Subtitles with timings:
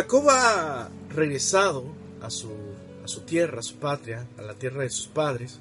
[0.00, 1.84] Jacob ha regresado
[2.22, 2.48] a su,
[3.04, 5.60] a su tierra, a su patria, a la tierra de sus padres,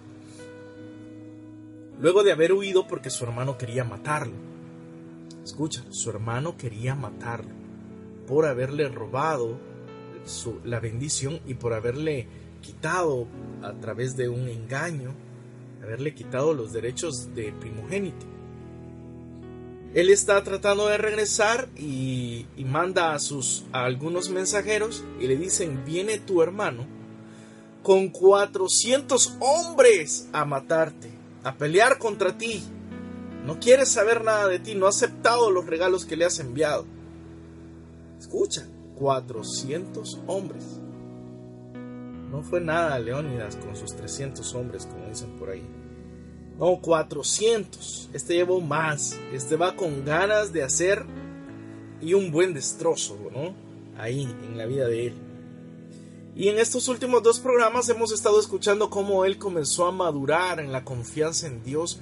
[1.99, 4.35] luego de haber huido porque su hermano quería matarlo.
[5.43, 7.51] Escucha, su hermano quería matarlo
[8.29, 9.57] por haberle robado
[10.23, 12.25] su, la bendición y por haberle
[12.61, 13.27] quitado
[13.61, 15.11] a través de un engaño,
[15.83, 18.25] haberle quitado los derechos de primogénito.
[19.93, 25.83] Él está tratando de regresar y, manda a, sus, a algunos mensajeros y le dicen,
[25.83, 26.85] viene tu hermano
[27.81, 31.09] con 400 hombres a matarte,
[31.43, 32.61] a pelear contra ti.
[33.45, 36.85] No quiere saber nada de ti, no ha aceptado los regalos que le has enviado.
[38.19, 38.67] Escucha,
[38.99, 40.65] 400 hombres.
[42.29, 45.65] No fue nada Leónidas con sus 300 hombres, como dicen por ahí.
[46.59, 48.09] No, 400.
[48.13, 49.17] Este llevó más.
[49.33, 51.05] Este va con ganas de hacer
[52.01, 53.53] y un buen destrozo, ¿no?
[53.97, 55.13] Ahí, en la vida de él.
[56.35, 60.71] Y en estos últimos dos programas hemos estado escuchando cómo él comenzó a madurar en
[60.71, 61.99] la confianza en Dios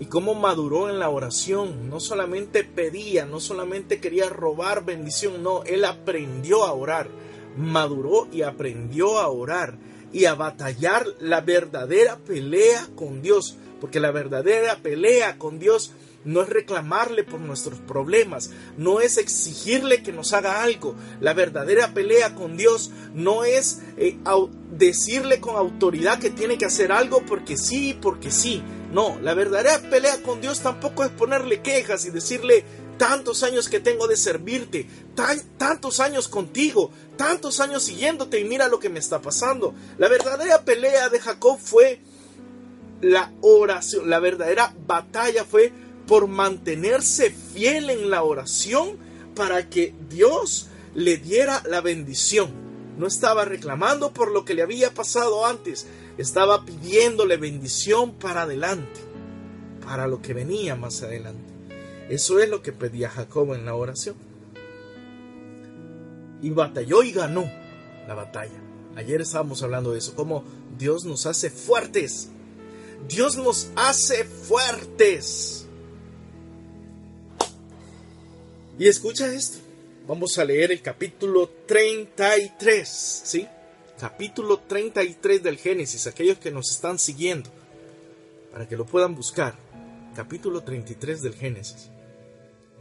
[0.00, 1.88] y cómo maduró en la oración.
[1.88, 7.08] No solamente pedía, no solamente quería robar bendición, no, él aprendió a orar.
[7.56, 9.78] Maduró y aprendió a orar
[10.12, 15.92] y a batallar la verdadera pelea con Dios porque la verdadera pelea con Dios
[16.24, 20.94] no es reclamarle por nuestros problemas, no es exigirle que nos haga algo.
[21.20, 24.18] La verdadera pelea con Dios no es eh,
[24.70, 28.62] decirle con autoridad que tiene que hacer algo porque sí, porque sí.
[28.92, 32.64] No, la verdadera pelea con Dios tampoco es ponerle quejas y decirle
[32.98, 38.68] tantos años que tengo de servirte, tan, tantos años contigo, tantos años siguiéndote y mira
[38.68, 39.74] lo que me está pasando.
[39.96, 42.02] La verdadera pelea de Jacob fue
[43.00, 45.72] la oración, la verdadera batalla fue
[46.06, 48.96] por mantenerse fiel en la oración
[49.34, 52.50] para que Dios le diera la bendición.
[52.98, 55.86] No estaba reclamando por lo que le había pasado antes,
[56.18, 59.00] estaba pidiéndole bendición para adelante,
[59.84, 61.50] para lo que venía más adelante.
[62.10, 64.16] Eso es lo que pedía Jacob en la oración.
[66.42, 67.48] Y batalló y ganó
[68.08, 68.60] la batalla.
[68.96, 70.42] Ayer estábamos hablando de eso, cómo
[70.76, 72.30] Dios nos hace fuertes
[73.08, 75.66] Dios nos hace fuertes.
[78.78, 79.58] Y escucha esto.
[80.06, 83.46] Vamos a leer el capítulo 33, ¿sí?
[83.98, 87.50] Capítulo 33 del Génesis, aquellos que nos están siguiendo,
[88.50, 89.54] para que lo puedan buscar.
[90.16, 91.90] Capítulo 33 del Génesis.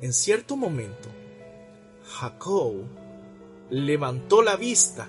[0.02, 1.10] En cierto momento,
[2.08, 2.86] Jacob
[3.70, 5.08] levantó la vista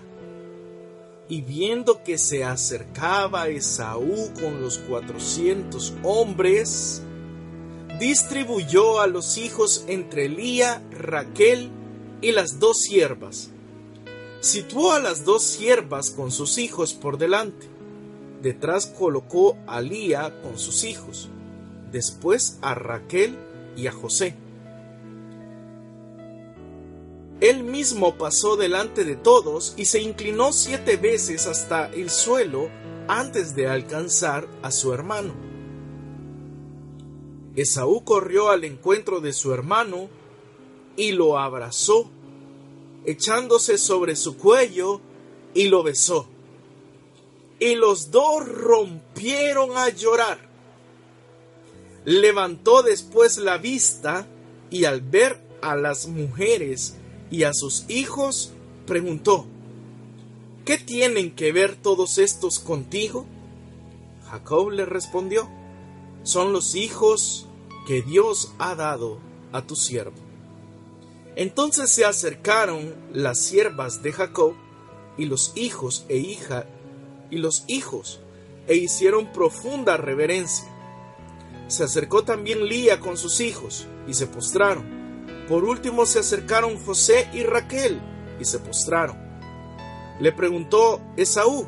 [1.30, 7.02] y viendo que se acercaba Esaú con los cuatrocientos hombres,
[8.00, 11.70] distribuyó a los hijos entre Lía, Raquel
[12.20, 13.50] y las dos siervas.
[14.40, 17.68] Situó a las dos siervas con sus hijos por delante.
[18.42, 21.28] Detrás colocó a Lía con sus hijos,
[21.92, 23.38] después a Raquel
[23.76, 24.34] y a José.
[27.40, 32.68] Él mismo pasó delante de todos y se inclinó siete veces hasta el suelo
[33.08, 35.32] antes de alcanzar a su hermano.
[37.56, 40.10] Esaú corrió al encuentro de su hermano
[40.96, 42.10] y lo abrazó,
[43.06, 45.00] echándose sobre su cuello
[45.54, 46.28] y lo besó.
[47.58, 50.48] Y los dos rompieron a llorar.
[52.04, 54.26] Levantó después la vista
[54.70, 56.96] y al ver a las mujeres
[57.30, 58.52] y a sus hijos
[58.86, 59.46] preguntó,
[60.64, 63.26] ¿Qué tienen que ver todos estos contigo?
[64.30, 65.48] Jacob le respondió,
[66.22, 67.46] son los hijos
[67.86, 69.18] que Dios ha dado
[69.52, 70.16] a tu siervo.
[71.34, 74.54] Entonces se acercaron las siervas de Jacob
[75.16, 76.66] y los hijos e hija
[77.30, 78.20] y los hijos
[78.68, 80.68] e hicieron profunda reverencia.
[81.68, 84.99] Se acercó también Lía con sus hijos y se postraron.
[85.50, 88.00] Por último se acercaron José y Raquel
[88.38, 89.18] y se postraron.
[90.20, 91.66] Le preguntó Esaú,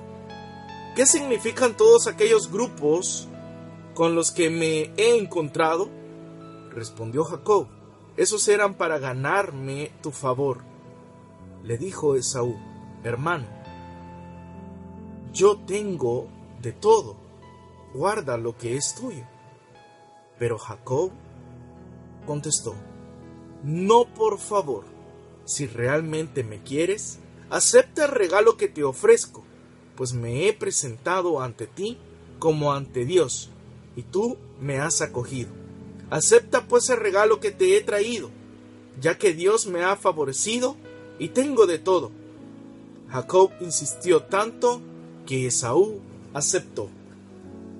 [0.94, 3.26] ¿qué significan todos aquellos grupos
[3.94, 5.88] con los que me he encontrado?
[6.70, 7.66] Respondió Jacob,
[8.16, 10.62] esos eran para ganarme tu favor.
[11.64, 12.54] Le dijo Esaú,
[13.02, 13.48] hermano,
[15.32, 16.28] yo tengo
[16.60, 17.16] de todo,
[17.94, 19.26] guarda lo que es tuyo.
[20.38, 21.10] Pero Jacob
[22.24, 22.76] contestó,
[23.62, 24.84] no por favor,
[25.44, 27.18] si realmente me quieres,
[27.50, 29.44] acepta el regalo que te ofrezco,
[29.96, 31.98] pues me he presentado ante ti
[32.38, 33.50] como ante Dios,
[33.96, 35.50] y tú me has acogido.
[36.10, 38.30] Acepta pues el regalo que te he traído,
[39.00, 40.76] ya que Dios me ha favorecido
[41.18, 42.10] y tengo de todo.
[43.10, 44.80] Jacob insistió tanto
[45.26, 46.00] que Esaú
[46.34, 46.88] aceptó.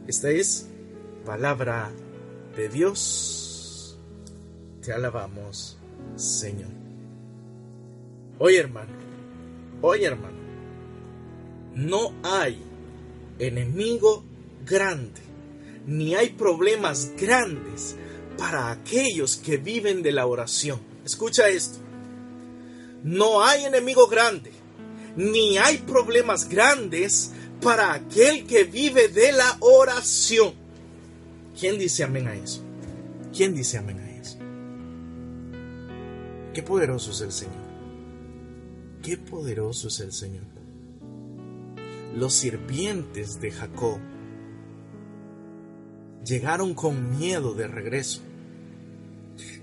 [0.06, 0.68] Esta es
[1.24, 1.90] palabra
[2.56, 3.41] de Dios.
[4.82, 5.76] Te alabamos,
[6.16, 6.70] Señor.
[8.40, 8.90] Oye, hermano,
[9.80, 10.36] oye, hermano,
[11.76, 12.60] no hay
[13.38, 14.24] enemigo
[14.66, 15.20] grande,
[15.86, 17.94] ni hay problemas grandes
[18.36, 20.80] para aquellos que viven de la oración.
[21.04, 21.78] Escucha esto.
[23.04, 24.50] No hay enemigo grande,
[25.14, 27.30] ni hay problemas grandes
[27.60, 30.54] para aquel que vive de la oración.
[31.58, 32.62] ¿Quién dice amén a eso?
[33.32, 34.01] ¿Quién dice amén?
[36.54, 37.72] Qué poderoso es el Señor.
[39.02, 40.44] Qué poderoso es el Señor.
[42.14, 43.98] Los sirvientes de Jacob
[46.24, 48.20] llegaron con miedo de regreso.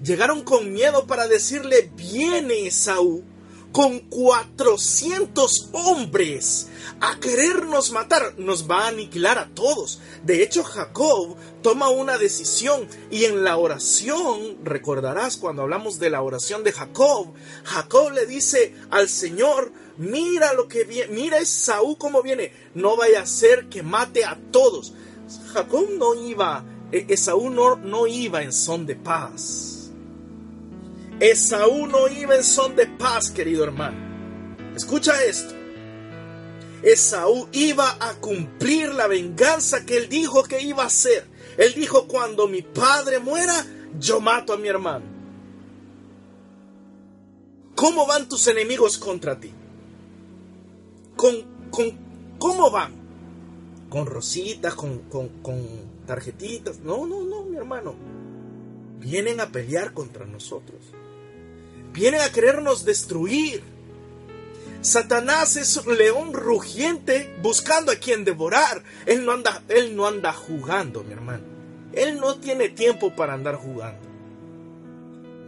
[0.04, 3.24] Llegaron con miedo para decirle, viene Esaú
[3.72, 6.68] con 400 hombres
[7.02, 10.00] a querernos matar, nos va a aniquilar a todos.
[10.24, 16.22] De hecho, Jacob toma una decisión y en la oración, recordarás cuando hablamos de la
[16.22, 17.34] oración de Jacob,
[17.64, 23.22] Jacob le dice al Señor, mira lo que viene, mira Esaú cómo viene, no vaya
[23.22, 24.94] a ser que mate a todos.
[25.54, 29.79] Jacob no iba, e-, Esaú no, no iba en son de paz.
[31.20, 33.98] Esaú no iba en son de paz, querido hermano.
[34.76, 35.54] Escucha esto.
[36.82, 41.28] Esaú iba a cumplir la venganza que él dijo que iba a hacer.
[41.58, 43.66] Él dijo, cuando mi padre muera,
[44.00, 45.06] yo mato a mi hermano.
[47.76, 49.52] ¿Cómo van tus enemigos contra ti?
[51.18, 51.36] ¿Con,
[52.38, 52.94] ¿Cómo van?
[53.90, 54.74] ¿Con rositas?
[54.74, 55.02] Con
[56.06, 56.80] tarjetitas?
[56.80, 57.94] No, no, no, mi hermano.
[59.00, 60.80] Vienen a pelear contra nosotros.
[61.94, 63.64] Vienen a querernos destruir.
[64.82, 68.84] Satanás es un león rugiente buscando a quien devorar.
[69.06, 71.44] Él no anda, él no anda jugando, mi hermano.
[71.94, 74.08] Él no tiene tiempo para andar jugando.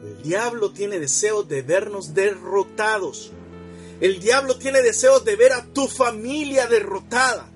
[0.04, 3.32] El diablo tiene deseos de vernos derrotados.
[4.02, 7.48] El diablo tiene deseos de ver a tu familia derrotada.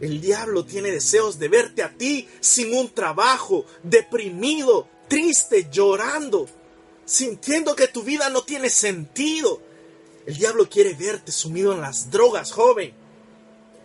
[0.00, 6.46] El diablo tiene deseos de verte a ti sin un trabajo, deprimido, triste, llorando
[7.06, 9.62] sintiendo que tu vida no tiene sentido.
[10.26, 12.92] El diablo quiere verte sumido en las drogas, joven.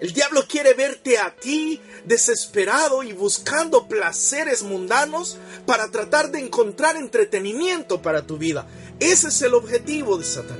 [0.01, 5.37] El diablo quiere verte a ti desesperado y buscando placeres mundanos
[5.67, 8.67] para tratar de encontrar entretenimiento para tu vida.
[8.99, 10.57] Ese es el objetivo de Satanás.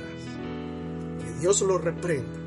[1.24, 2.38] Que Dios lo reprenda.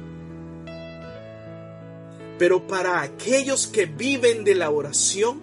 [2.40, 5.42] Pero para aquellos que viven de la oración,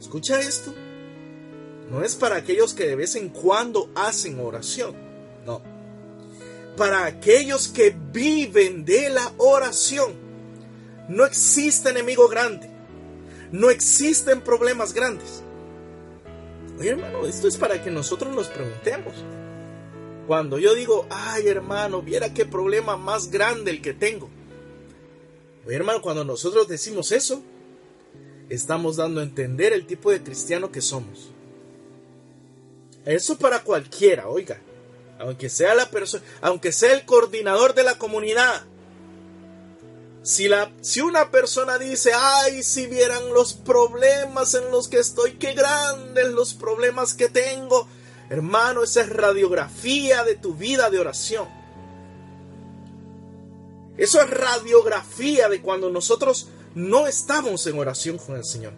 [0.00, 0.74] escucha esto,
[1.90, 4.94] no es para aquellos que de vez en cuando hacen oración.
[5.44, 5.60] No.
[6.76, 10.12] Para aquellos que viven de la oración.
[11.08, 12.70] No existe enemigo grande.
[13.50, 15.42] No existen problemas grandes.
[16.78, 19.12] Oye hermano, esto es para que nosotros nos preguntemos.
[20.28, 24.30] Cuando yo digo, ay hermano, viera qué problema más grande el que tengo.
[25.66, 27.42] Oye hermano, cuando nosotros decimos eso,
[28.48, 31.32] estamos dando a entender el tipo de cristiano que somos.
[33.04, 34.60] Eso para cualquiera, oiga.
[35.18, 38.64] Aunque sea la persona, aunque sea el coordinador de la comunidad.
[40.22, 45.32] Si, la, si una persona dice, ay, si vieran los problemas en los que estoy,
[45.32, 47.88] qué grandes los problemas que tengo,
[48.28, 51.48] hermano, esa es radiografía de tu vida de oración.
[53.96, 58.72] Eso es radiografía de cuando nosotros no estamos en oración con el Señor.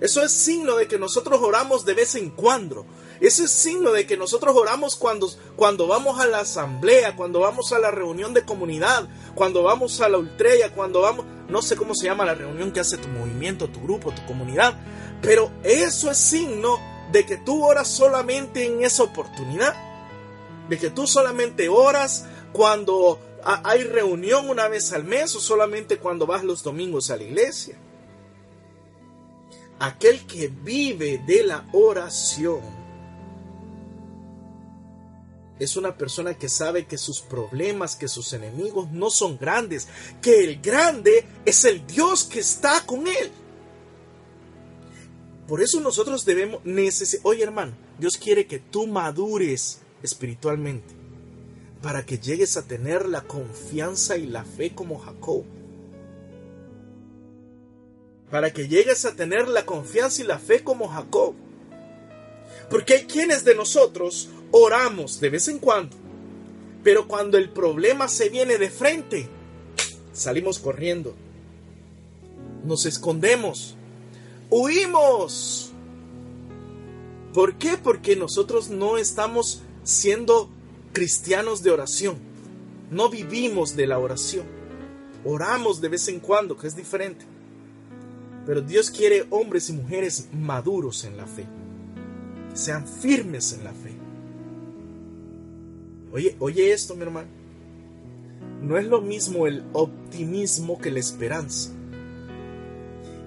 [0.00, 2.86] Eso es signo de que nosotros oramos de vez en cuando.
[3.20, 7.72] Ese es signo de que nosotros oramos cuando, cuando vamos a la asamblea, cuando vamos
[7.72, 11.94] a la reunión de comunidad, cuando vamos a la ultrella, cuando vamos, no sé cómo
[11.94, 14.78] se llama la reunión que hace tu movimiento, tu grupo, tu comunidad,
[15.22, 16.78] pero eso es signo
[17.12, 19.74] de que tú oras solamente en esa oportunidad,
[20.68, 26.26] de que tú solamente oras cuando hay reunión una vez al mes o solamente cuando
[26.26, 27.76] vas los domingos a la iglesia.
[29.78, 32.83] aquel que vive de la oración
[35.58, 39.86] es una persona que sabe que sus problemas, que sus enemigos no son grandes,
[40.20, 43.30] que el grande es el Dios que está con él.
[45.46, 50.94] Por eso nosotros debemos necesitar, oye hermano, Dios quiere que tú madures espiritualmente
[51.82, 55.44] para que llegues a tener la confianza y la fe como Jacob.
[58.30, 61.34] Para que llegues a tener la confianza y la fe como Jacob.
[62.70, 65.96] Porque hay quienes de nosotros oramos de vez en cuando,
[66.84, 69.28] pero cuando el problema se viene de frente,
[70.12, 71.12] salimos corriendo,
[72.64, 73.74] nos escondemos,
[74.50, 75.72] huimos.
[77.32, 77.76] ¿Por qué?
[77.82, 80.48] Porque nosotros no estamos siendo
[80.92, 82.18] cristianos de oración,
[82.92, 84.46] no vivimos de la oración,
[85.24, 87.24] oramos de vez en cuando, que es diferente.
[88.46, 91.44] Pero Dios quiere hombres y mujeres maduros en la fe,
[92.54, 93.83] sean firmes en la fe.
[96.14, 97.26] Oye, oye esto, mi hermano.
[98.62, 101.70] No es lo mismo el optimismo que la esperanza.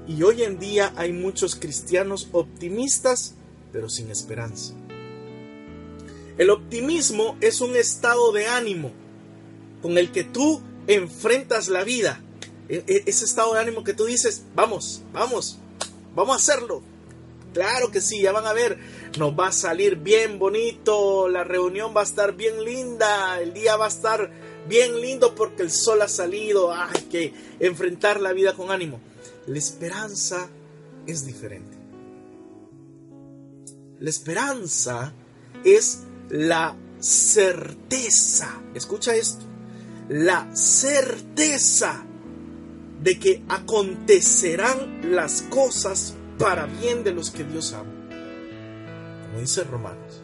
[0.08, 3.36] Y hoy en día hay muchos cristianos optimistas,
[3.74, 4.74] pero sin esperanza.
[6.38, 8.94] El optimismo es un estado de ánimo
[9.82, 12.24] con el que tú enfrentas la vida.
[12.70, 15.58] E, e, ese estado de ánimo que tú dices, vamos, vamos,
[16.16, 16.82] vamos a hacerlo,
[17.58, 18.78] Claro que sí, ya van a ver,
[19.18, 23.76] nos va a salir bien bonito, la reunión va a estar bien linda, el día
[23.76, 24.32] va a estar
[24.68, 29.00] bien lindo porque el sol ha salido, hay que enfrentar la vida con ánimo.
[29.48, 30.50] La esperanza
[31.06, 31.78] es diferente.
[34.00, 35.14] La esperanza
[35.64, 39.46] es la certeza, escucha esto,
[40.10, 42.04] la certeza
[43.02, 47.97] de que acontecerán las cosas para bien de los que Dios ama.
[49.40, 50.22] Dice Romanos,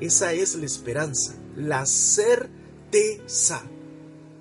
[0.00, 3.62] esa es la esperanza, la certeza.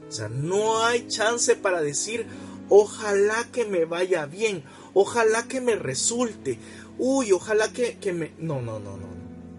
[0.07, 2.25] O sea, no hay chance para decir,
[2.69, 4.63] ojalá que me vaya bien,
[4.93, 6.57] ojalá que me resulte,
[6.97, 8.33] uy, ojalá que, me...
[8.39, 9.07] No, no, no, no,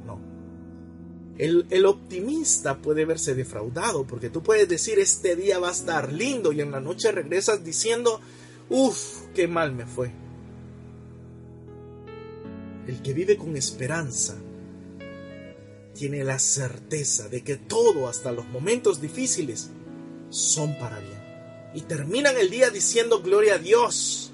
[0.06, 0.20] no.
[1.38, 6.12] El, el optimista puede verse defraudado porque tú puedes decir, este día va a estar
[6.12, 8.20] lindo y en la noche regresas diciendo,
[8.68, 10.12] uff, qué mal me fue.
[12.90, 14.35] El que vive con esperanza
[15.94, 19.70] tiene la certeza de que todo, hasta los momentos difíciles,
[20.28, 21.23] son para bien.
[21.73, 24.32] Y terminan el día diciendo gloria a Dios.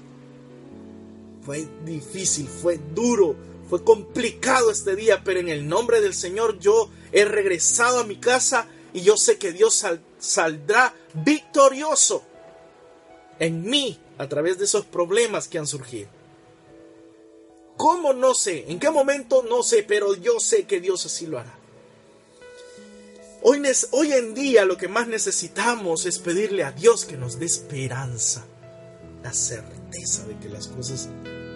[1.43, 3.35] Fue difícil, fue duro,
[3.69, 8.15] fue complicado este día, pero en el nombre del Señor yo he regresado a mi
[8.15, 9.85] casa y yo sé que Dios
[10.17, 12.23] saldrá victorioso
[13.37, 16.16] en mí a través de esos problemas que han surgido.
[17.77, 18.11] ¿Cómo?
[18.11, 18.65] No sé.
[18.67, 19.43] ¿En qué momento?
[19.47, 21.57] No sé, pero yo sé que Dios así lo hará.
[23.91, 28.45] Hoy, en día lo que más necesitamos es pedirle a Dios que nos dé esperanza,
[29.23, 31.07] la certeza de que las cosas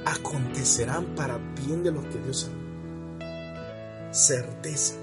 [0.05, 4.13] acontecerán para bien de los que Dios ama.
[4.13, 4.93] Certeza.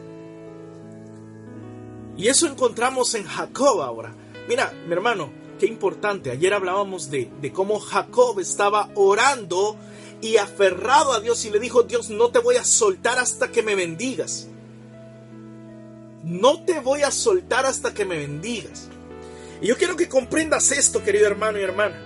[2.17, 4.15] Y eso encontramos en Jacob ahora.
[4.49, 6.31] Mira, mi hermano, qué importante.
[6.31, 9.77] Ayer hablábamos de, de cómo Jacob estaba orando
[10.21, 13.63] y aferrado a Dios y le dijo, Dios, no te voy a soltar hasta que
[13.63, 14.49] me bendigas.
[16.25, 18.89] No te voy a soltar hasta que me bendigas.
[19.61, 22.05] Y yo quiero que comprendas esto, querido hermano y hermana.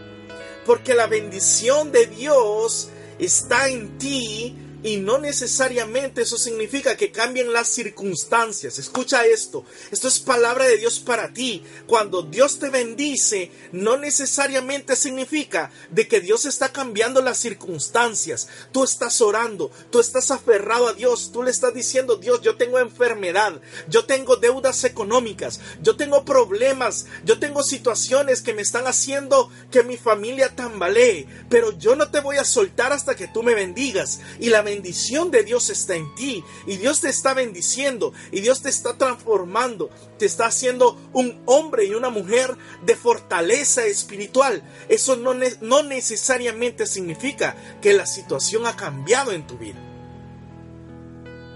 [0.67, 7.53] Porque la bendición de Dios está en ti y no necesariamente eso significa que cambien
[7.53, 8.79] las circunstancias.
[8.79, 9.65] Escucha esto.
[9.91, 11.63] Esto es palabra de Dios para ti.
[11.87, 18.49] Cuando Dios te bendice, no necesariamente significa de que Dios está cambiando las circunstancias.
[18.73, 22.79] Tú estás orando, tú estás aferrado a Dios, tú le estás diciendo, Dios, yo tengo
[22.79, 29.51] enfermedad, yo tengo deudas económicas, yo tengo problemas, yo tengo situaciones que me están haciendo
[29.71, 33.55] que mi familia tambalee, pero yo no te voy a soltar hasta que tú me
[33.55, 34.21] bendigas.
[34.41, 38.63] Y la bendición de Dios está en ti y Dios te está bendiciendo y Dios
[38.63, 44.63] te está transformando, te está haciendo un hombre y una mujer de fortaleza espiritual.
[44.89, 49.79] Eso no, no necesariamente significa que la situación ha cambiado en tu vida.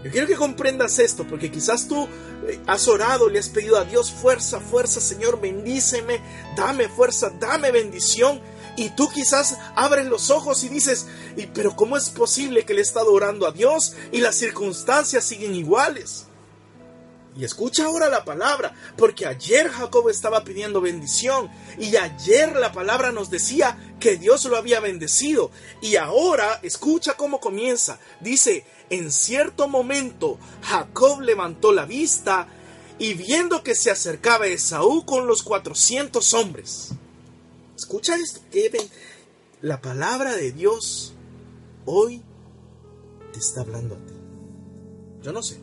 [0.04, 2.06] Yo quiero que comprendas esto, porque quizás tú
[2.46, 6.20] eh, has orado, le has pedido a Dios fuerza, fuerza, Señor, bendíceme,
[6.54, 8.40] dame fuerza, dame bendición,
[8.76, 11.06] y tú quizás abres los ojos y dices,
[11.36, 15.24] ¿y pero cómo es posible que le he estado orando a Dios y las circunstancias
[15.24, 16.26] siguen iguales?
[17.38, 23.12] Y escucha ahora la palabra, porque ayer Jacob estaba pidiendo bendición y ayer la palabra
[23.12, 25.50] nos decía que Dios lo había bendecido.
[25.82, 27.98] Y ahora escucha cómo comienza.
[28.20, 32.48] Dice, en cierto momento Jacob levantó la vista
[32.98, 36.94] y viendo que se acercaba Esaú con los cuatrocientos hombres.
[37.76, 38.70] Escucha esto, que
[39.60, 41.12] la palabra de Dios
[41.84, 42.22] hoy
[43.32, 44.14] te está hablando a ti.
[45.22, 45.58] Yo no sé,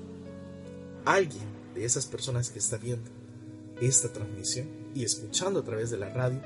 [1.05, 3.09] alguien de esas personas que está viendo
[3.81, 6.39] esta transmisión y escuchando a través de la radio,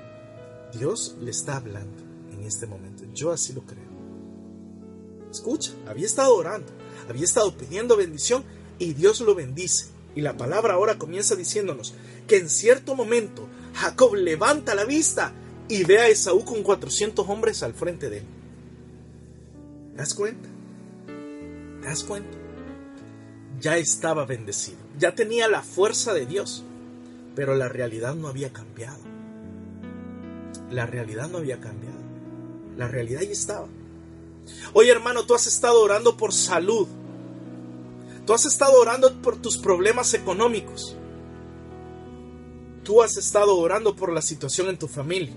[0.74, 3.03] Dios le está hablando en este momento.
[3.13, 3.97] Yo así lo creo.
[5.29, 6.71] Escucha, había estado orando,
[7.09, 8.45] había estado pidiendo bendición
[8.79, 9.88] y Dios lo bendice.
[10.15, 11.93] Y la palabra ahora comienza diciéndonos
[12.25, 15.33] que en cierto momento Jacob levanta la vista
[15.69, 18.24] y ve a Esaú con 400 hombres al frente de él.
[19.91, 20.50] ¿Te das cuenta?
[21.81, 22.38] ¿Te das cuenta?
[23.59, 26.63] Ya estaba bendecido, ya tenía la fuerza de Dios,
[27.36, 29.00] pero la realidad no había cambiado.
[30.71, 31.97] La realidad no había cambiado.
[32.77, 33.67] La realidad ya estaba.
[34.74, 36.88] Oye hermano, tú has estado orando por salud,
[38.27, 40.97] Tú has estado orando por tus problemas económicos.
[42.83, 45.33] Tú has estado orando por la situación en tu familia.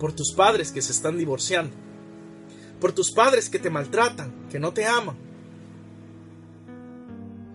[0.00, 1.76] Por tus padres que se están divorciando.
[2.80, 5.16] Por tus padres que te maltratan, que no te aman.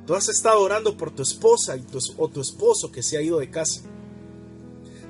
[0.08, 1.76] Tú has estado orando por tu esposa
[2.18, 3.82] o tu esposo que se ha ido de casa.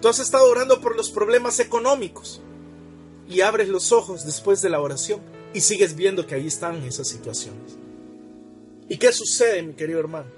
[0.01, 2.42] Tú has estado orando por los problemas económicos.
[3.27, 5.20] Y abres los ojos después de la oración
[5.54, 7.77] y sigues viendo que ahí están esas situaciones.
[8.88, 10.30] ¿Y qué sucede, mi querido hermano?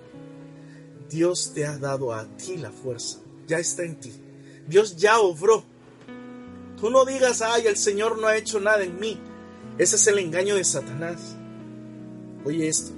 [1.09, 4.13] Dios te ha dado a ti la fuerza, ya está en ti.
[4.67, 5.63] Dios ya obró.
[6.79, 9.19] Tú no digas, ay, el Señor no ha hecho nada en mí.
[9.77, 11.35] Ese es el engaño de Satanás.
[12.45, 12.91] Oye esto.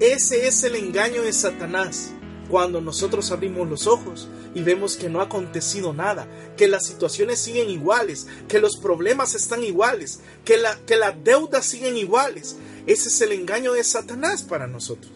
[0.00, 2.12] Ese es el engaño de Satanás.
[2.48, 7.38] Cuando nosotros abrimos los ojos y vemos que no ha acontecido nada, que las situaciones
[7.38, 13.08] siguen iguales, que los problemas están iguales, que, la, que las deudas siguen iguales, ese
[13.08, 15.12] es el engaño de Satanás para nosotros.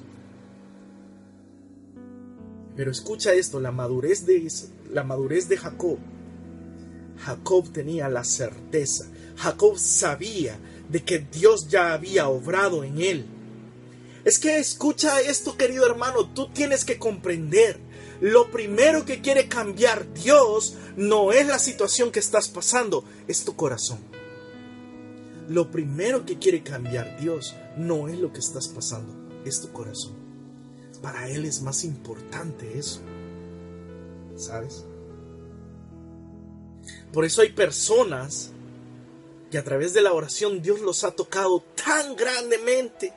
[2.77, 4.49] Pero escucha esto, la madurez de,
[4.93, 5.99] la madurez de Jacob.
[7.19, 13.27] Jacob tenía la certeza, Jacob sabía de que Dios ya había obrado en él.
[14.25, 17.79] Es que escucha esto, querido hermano, tú tienes que comprender.
[18.21, 23.55] Lo primero que quiere cambiar Dios no es la situación que estás pasando, es tu
[23.55, 23.99] corazón.
[25.49, 29.13] Lo primero que quiere cambiar Dios no es lo que estás pasando,
[29.45, 30.15] es tu corazón.
[31.03, 33.01] Para Él es más importante eso.
[34.37, 34.87] ¿Sabes?
[37.15, 38.51] Por eso hay personas
[39.51, 43.15] que a través de la oración Dios los ha tocado tan grandemente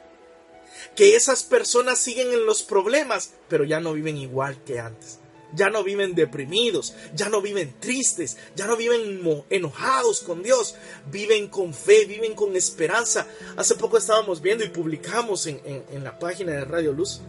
[0.95, 5.19] que esas personas siguen en los problemas, pero ya no viven igual que antes
[5.53, 10.75] ya no viven deprimidos, ya no viven tristes, ya no viven enojados con Dios,
[11.12, 13.27] viven con fe, viven con esperanza.
[13.55, 17.21] Hace poco estábamos viendo y publicamos en, la página de Radio Luz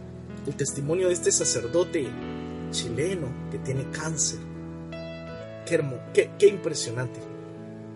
[0.47, 2.07] el testimonio de este sacerdote
[2.71, 4.48] chileno que tiene cáncer.
[5.69, 7.19] Qué, qué, impresionante,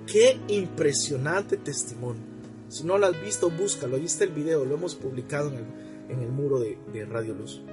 [0.05, 2.21] qué impresionante testimonio.
[2.69, 6.29] Si no lo has visto, búscalo, ahí está el video, lo hemos publicado en el,
[6.29, 7.63] muro de, de Radio Luz.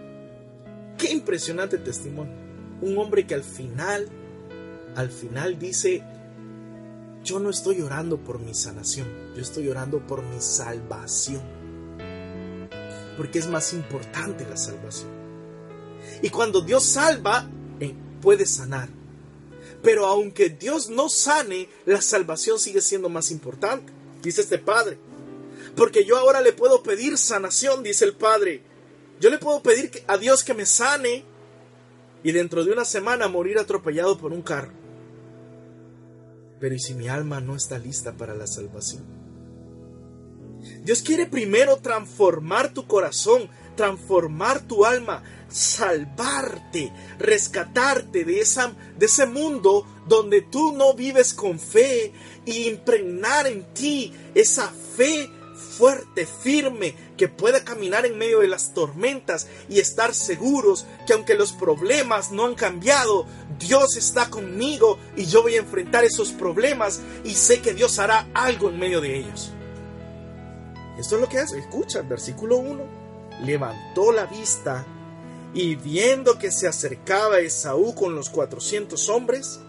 [0.97, 2.33] Qué impresionante testimonio.
[2.81, 4.09] Un hombre que al final,
[4.97, 6.03] al final dice,
[7.23, 11.43] yo no estoy orando por mi sanación, yo estoy orando por mi salvación.
[13.19, 15.11] Porque es más importante la salvación.
[16.23, 17.47] Y cuando Dios salva,
[17.81, 19.00] eh, puede sanar.
[19.83, 24.99] Pero aunque Dios no sane, la salvación sigue siendo más importante, dice este padre.
[25.77, 28.63] Porque yo ahora le puedo pedir sanación, dice el padre,
[29.21, 31.25] yo le puedo pedir a Dios que me sane
[32.23, 34.73] y dentro de una semana morir atropellado por un carro.
[36.59, 39.05] Pero ¿y si mi alma no está lista para la salvación?
[40.83, 43.49] Dios quiere primero transformar tu corazón,
[43.81, 51.59] transformar tu alma, salvarte, rescatarte de, esa, de ese mundo donde tú no vives con
[51.59, 52.13] fe
[52.45, 55.31] y impregnar en ti esa fe
[55.79, 61.35] fuerte, firme, que pueda caminar en medio de las tormentas y estar seguros que aunque
[61.35, 63.25] los problemas no han cambiado,
[63.59, 68.29] Dios está conmigo y yo voy a enfrentar esos problemas y sé que Dios hará
[68.35, 69.53] algo en medio de ellos.
[70.99, 71.59] Esto es lo que hace.
[71.59, 73.00] Escucha, versículo 1.
[73.45, 74.85] Levantó la vista
[75.55, 79.61] y viendo que se acercaba Esaú con los 400 hombres,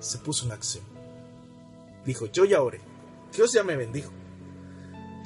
[0.00, 0.84] se puso en acción.
[2.04, 2.80] Dijo, yo ya oré.
[3.34, 4.10] Dios ya me bendijo.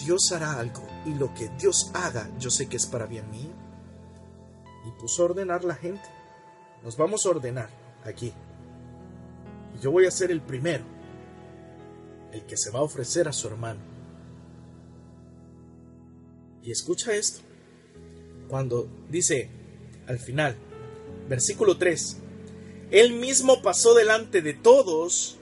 [0.04, 3.52] Dios hará algo y lo que Dios haga yo sé que es para bien mío.
[4.86, 6.08] Y puso a ordenar la gente.
[6.82, 7.68] Nos vamos a ordenar
[8.04, 8.32] aquí.
[9.76, 10.84] Y yo voy a ser el primero,
[12.32, 13.80] el que se va a ofrecer a su hermano.
[16.62, 17.51] Y escucha esto.
[18.52, 19.48] Cuando dice
[20.06, 20.54] al final,
[21.26, 22.18] versículo 3,
[22.90, 25.38] Él mismo pasó delante de todos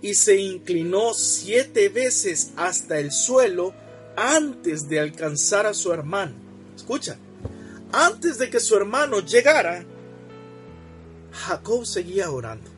[0.00, 3.72] y se inclinó siete veces hasta el suelo
[4.16, 6.32] antes de alcanzar a su hermano.
[6.74, 7.16] Escucha,
[7.92, 9.84] antes de que su hermano llegara,
[11.30, 12.72] Jacob seguía orando.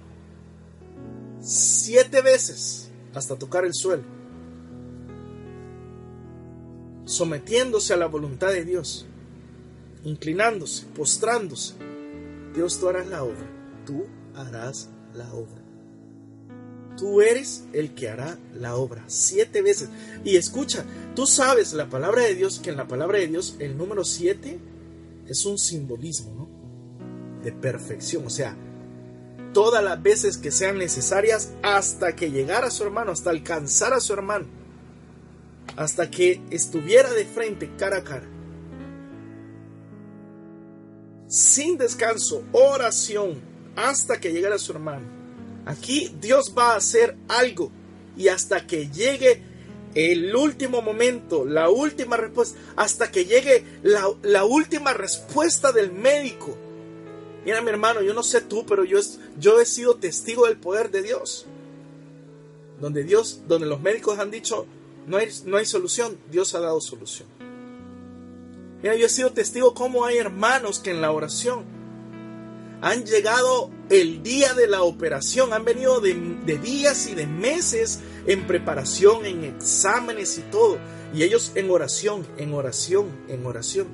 [1.41, 4.03] Siete veces hasta tocar el suelo.
[7.07, 9.07] Sometiéndose a la voluntad de Dios.
[10.05, 11.75] Inclinándose, postrándose.
[12.55, 13.51] Dios, tú harás la obra.
[13.87, 15.63] Tú harás la obra.
[16.97, 19.03] Tú eres el que hará la obra.
[19.07, 19.89] Siete veces.
[20.25, 20.85] Y escucha,
[21.17, 24.59] tú sabes la palabra de Dios, que en la palabra de Dios el número siete
[25.27, 26.49] es un simbolismo.
[27.43, 28.25] De perfección.
[28.27, 28.57] O sea,
[29.53, 34.01] todas las veces que sean necesarias hasta que llegara a su hermano, hasta alcanzar a
[34.01, 34.47] su hermano,
[35.77, 38.34] hasta que estuviera de frente, cara a cara.
[41.35, 43.43] Sin descanso, oración,
[43.75, 45.05] hasta que llegara su hermano.
[45.67, 47.73] Aquí Dios va a hacer algo
[48.17, 49.43] y hasta que llegue
[49.97, 56.57] el último momento, la última respuesta, hasta que llegue la, última respuesta del médico.
[57.45, 59.01] Mira mi hermano, yo no sé tú, pero yo,
[59.37, 61.47] yo he sido testigo del poder de Dios.
[62.81, 64.67] Donde Dios, donde los médicos han dicho,
[65.09, 67.27] no hay, no hay solución, Dios ha dado solución.
[68.85, 71.65] Mira, yo he sido testigo cómo hay hermanos que en la oración
[72.83, 76.13] han llegado el día de la operación, han venido de,
[76.63, 80.77] días y de meses en preparación, en exámenes y todo.
[81.15, 83.87] Y ellos en oración, en oración, en oración.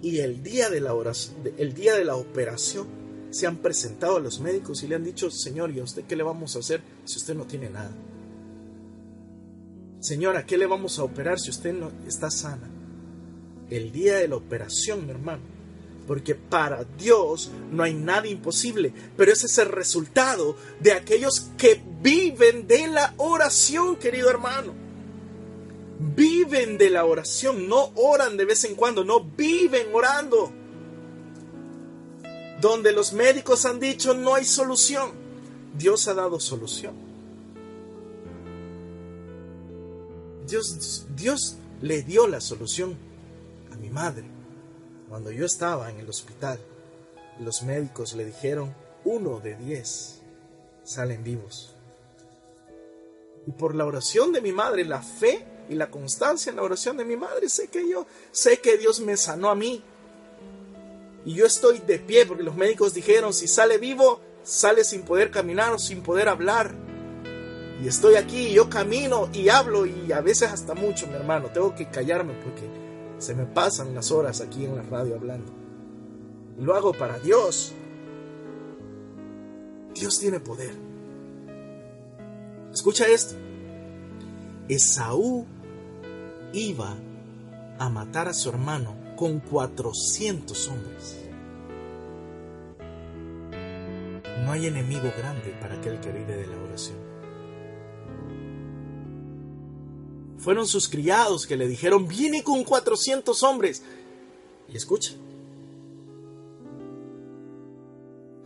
[0.00, 2.86] Y el día de la, oración, el día de la operación
[3.28, 6.16] se han presentado a los médicos y le han dicho, Señor, ¿y a usted qué
[6.16, 7.92] le vamos a hacer si usted no tiene nada?
[10.00, 12.77] Señora, ¿qué le vamos a operar si usted no está sana?
[13.70, 15.58] El día de la operación, hermano
[16.08, 21.82] porque para Dios no hay nada imposible, pero ese es el resultado de aquellos que
[22.00, 24.72] viven de la oración, querido hermano.
[26.16, 30.50] Viven de la oración, no oran de vez en cuando, no viven orando.
[32.62, 35.10] Donde los médicos han dicho no hay solución,
[35.76, 36.94] Dios ha dado solución.
[40.48, 43.07] Dios, Dios le dio la solución
[43.78, 44.38] mi madre
[45.08, 46.58] cuando yo estaba en el hospital,
[47.40, 50.20] los médicos le dijeron, uno de diez
[50.84, 51.74] salen vivos.
[53.46, 56.98] Y por la oración de mi madre, la fe y la constancia en la oración
[56.98, 59.82] de mi madre, sé que yo, sé que Dios me sanó a mí.
[61.24, 65.30] Y yo estoy de pie porque los médicos dijeron, si sale vivo, sale sin poder
[65.30, 66.74] caminar o sin poder hablar.
[67.82, 71.48] Y estoy aquí, y yo camino y hablo y a veces hasta mucho, mi hermano.
[71.48, 72.77] Tengo que callarme porque
[73.18, 75.52] se me pasan las horas aquí en la radio hablando.
[76.58, 77.72] Y lo hago para Dios.
[79.94, 80.74] Dios tiene poder.
[82.72, 83.34] Escucha esto.
[84.68, 85.46] Esaú
[86.52, 86.96] iba
[87.78, 91.24] a matar a su hermano con 400 hombres.
[94.44, 97.07] No hay enemigo grande para aquel que vive de la oración.
[100.48, 103.82] Fueron sus criados que le dijeron, viene con 400 hombres.
[104.66, 105.12] Y escucha,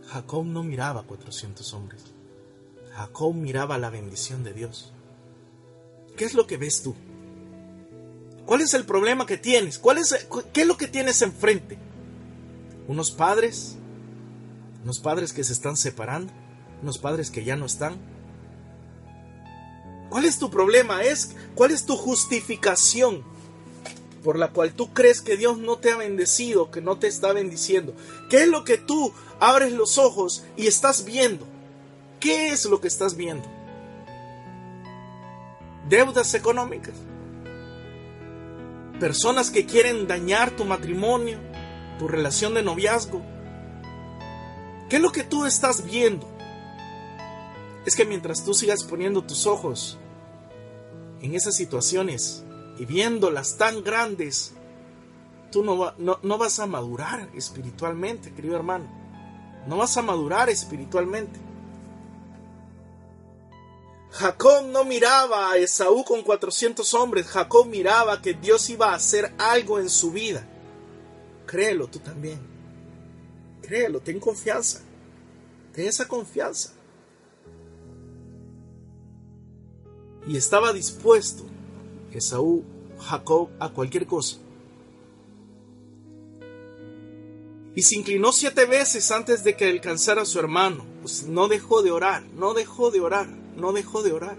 [0.07, 2.01] Jacob no miraba 400 hombres.
[2.91, 4.91] Jacob miraba la bendición de Dios.
[6.17, 6.93] ¿Qué es lo que ves tú?
[8.45, 9.79] ¿Cuál es el problema que tienes?
[9.79, 11.77] ¿Cuál es, ¿Qué es lo que tienes enfrente?
[12.89, 13.77] ¿Unos padres?
[14.83, 16.33] ¿Unos padres que se están separando?
[16.81, 18.12] ¿Unos padres que ya no están?
[20.13, 21.01] ¿Cuál es tu problema?
[21.01, 23.23] Es, ¿Cuál es tu justificación
[24.23, 27.33] por la cual tú crees que Dios no te ha bendecido, que no te está
[27.33, 27.95] bendiciendo?
[28.29, 31.47] ¿Qué es lo que tú abres los ojos y estás viendo?
[32.19, 33.49] ¿Qué es lo que estás viendo?
[35.89, 36.93] Deudas económicas.
[38.99, 41.39] Personas que quieren dañar tu matrimonio,
[41.97, 43.23] tu relación de noviazgo.
[44.91, 46.29] ¿Qué es lo que tú estás viendo?
[47.87, 49.97] Es que mientras tú sigas poniendo tus ojos
[51.23, 52.43] en esas situaciones
[52.77, 54.53] y viéndolas tan grandes,
[55.51, 58.85] tú no, vas a madurar espiritualmente, querido hermano.
[59.65, 61.39] No vas a madurar espiritualmente.
[64.11, 69.33] Jacob no miraba a Esaú con 400 hombres, Jacob miraba que Dios iba a hacer
[69.37, 70.45] algo en su vida.
[71.47, 72.39] Créelo tú también.
[73.61, 74.81] Créelo, ten confianza.
[75.73, 76.73] Ten esa confianza.
[80.27, 81.43] Y estaba dispuesto
[82.11, 82.63] Esaú,
[82.99, 84.37] Jacob, a cualquier cosa.
[87.75, 90.85] Y se inclinó siete veces antes de que alcanzara a su hermano.
[91.01, 94.37] Pues no dejó de orar, no dejó de orar, no dejó de orar.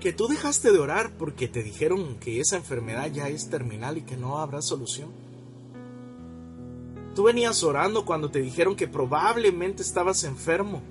[0.00, 4.02] Que tú dejaste de orar porque te dijeron que esa enfermedad ya es terminal y
[4.02, 5.10] que no habrá solución.
[7.14, 10.82] Tú venías orando cuando te dijeron que probablemente estabas enfermo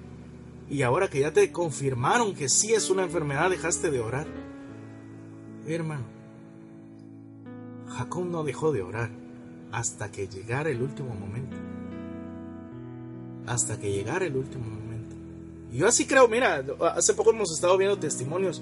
[0.72, 4.26] y ahora que ya te confirmaron que sí es una enfermedad dejaste de orar.
[5.68, 6.06] Hermano,
[7.90, 9.10] Jacob no dejó de orar
[9.74, 11.58] hasta que llegara el último momento.
[13.48, 15.14] Hasta que llegara el último momento.
[15.74, 16.64] Y yo así creo, mira,
[16.96, 18.62] hace poco hemos estado viendo testimonios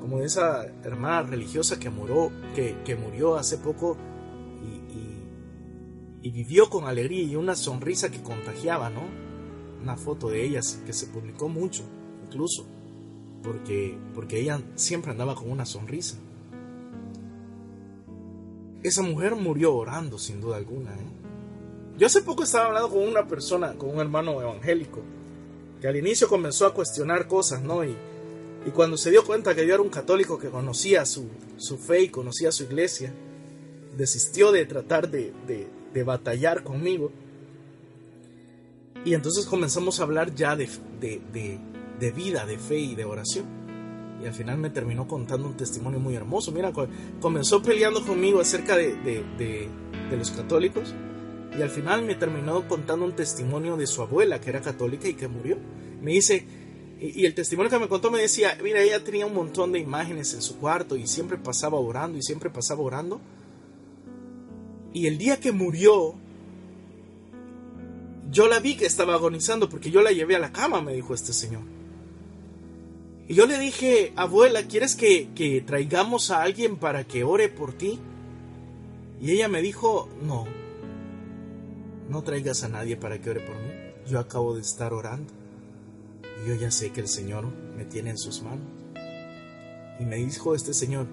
[0.00, 3.96] como de esa hermana religiosa que murió, que, murió hace poco
[4.64, 9.29] y, y, vivió con alegría y una sonrisa que contagiaba, ¿no?
[9.82, 11.82] Una foto de ella que se publicó mucho,
[12.26, 12.66] incluso,
[13.42, 16.16] porque, porque ella siempre andaba con una sonrisa.
[18.82, 20.92] Esa mujer murió orando, sin duda alguna.
[20.92, 21.20] ¿eh?
[21.98, 25.00] Yo hace poco estaba hablando con una persona, con un hermano evangélico,
[25.80, 27.84] que al inicio comenzó a cuestionar cosas, ¿no?
[27.84, 27.94] Y,
[28.66, 32.02] y cuando se dio cuenta que yo era un católico que conocía su, su fe
[32.02, 33.12] y conocía su iglesia,
[33.96, 37.10] desistió de tratar de, de, de, batallar conmigo.
[39.04, 40.68] Y entonces comenzamos a hablar ya de,
[41.00, 43.60] de vida, de fe y de oración
[44.22, 46.52] y al final me terminó contando un testimonio muy hermoso.
[46.52, 46.72] Mira,
[47.20, 49.68] comenzó peleando conmigo acerca de, de,
[50.16, 50.94] los católicos
[51.56, 55.14] y al final me terminó contando un testimonio de su abuela que era católica y
[55.14, 55.56] que murió.
[56.02, 56.44] Me dice,
[57.00, 60.34] y, el testimonio que me contó me decía, mira, ella tenía un montón de imágenes
[60.34, 63.20] en su cuarto y siempre pasaba orando y siempre pasaba orando.
[64.92, 66.14] Y el día que murió,
[68.30, 71.14] yo la vi que estaba agonizando porque yo la llevé a la cama, me dijo
[71.14, 71.62] este señor.
[73.26, 77.72] Y yo le dije, abuela, ¿quieres que, que traigamos a alguien para que ore por
[77.72, 77.98] ti?
[79.20, 80.46] Y ella me dijo, no,
[82.08, 83.70] no traigas a nadie para que ore por mí.
[84.08, 85.32] Yo acabo de estar orando.
[86.44, 88.66] Y yo ya sé que el Señor me tiene en sus manos.
[89.98, 91.06] Y me dijo este Señor,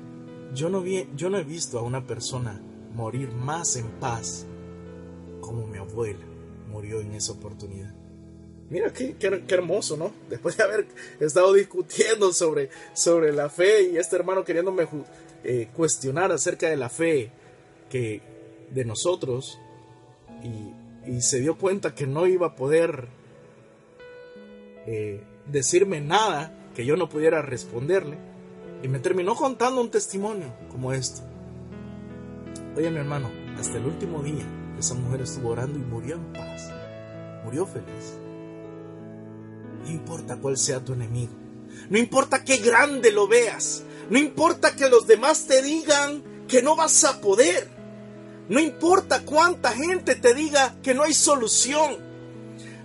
[0.53, 2.61] yo no, vi, yo no he visto a una persona
[2.95, 4.45] morir más en paz
[5.41, 6.26] como mi abuela
[6.67, 7.93] murió en esa oportunidad.
[8.69, 9.15] Mira qué,
[9.47, 10.11] hermoso, ¿no?
[10.29, 10.87] Después de haber
[11.21, 14.87] estado discutiendo sobre, sobre la fe y este hermano queriéndome
[15.43, 17.31] eh, cuestionar acerca de la fe
[17.89, 18.21] que
[18.71, 19.57] de nosotros
[20.43, 20.73] y,
[21.21, 23.07] se dio cuenta que no iba a poder
[24.85, 28.17] eh, decirme nada que yo no pudiera responderle
[28.83, 31.21] y me terminó contando un testimonio como esto.
[32.75, 34.45] Oye mi hermano, hasta el último día
[34.79, 36.69] esa mujer estuvo orando y murió en paz,
[37.43, 38.17] murió feliz.
[39.83, 41.33] No importa cuál sea tu enemigo.
[41.89, 43.83] No importa qué grande lo veas.
[44.09, 47.69] No importa que los demás te digan que no vas a poder.
[48.49, 52.06] No importa cuánta gente te diga que no hay solución.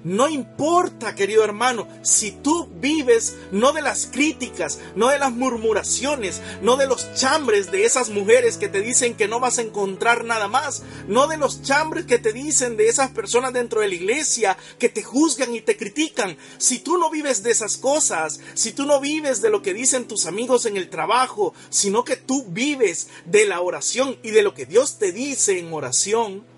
[0.04, 6.42] No importa, querido hermano, si tú vives no de las críticas, no de las murmuraciones,
[6.60, 10.24] no de los chambres de esas mujeres que te dicen que no vas a encontrar
[10.24, 13.94] nada más, no de los chambres que te dicen de esas personas dentro de la
[13.94, 16.36] iglesia que te juzgan y te critican.
[16.58, 20.08] Si tú no vives de esas cosas, si tú no vives de lo que dicen
[20.08, 24.52] tus amigos en el trabajo, sino que tú vives de la oración y de lo
[24.52, 26.51] que Dios te dice en oración,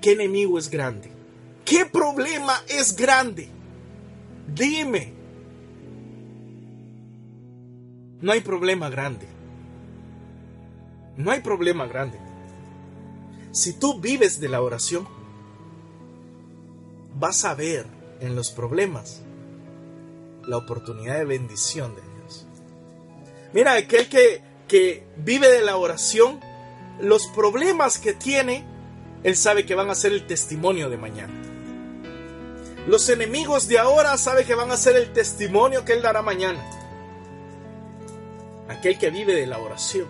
[0.00, 1.10] ¿Qué enemigo es grande?
[1.64, 3.48] ¿Qué problema es grande?
[4.54, 5.12] Dime.
[8.20, 9.26] No hay problema grande.
[11.16, 12.18] No hay problema grande.
[13.52, 15.06] Si tú vives de la oración,
[17.14, 17.86] vas a ver
[18.20, 19.22] en los problemas
[20.46, 22.46] la oportunidad de bendición de Dios.
[23.52, 26.40] Mira, aquel que, que vive de la oración,
[27.00, 28.64] los problemas que tiene
[29.24, 31.34] él sabe que van a ser el testimonio de mañana.
[32.86, 36.64] Los enemigos de ahora saben que van a ser el testimonio que Él dará mañana.
[38.68, 40.06] Aquel que vive de la oración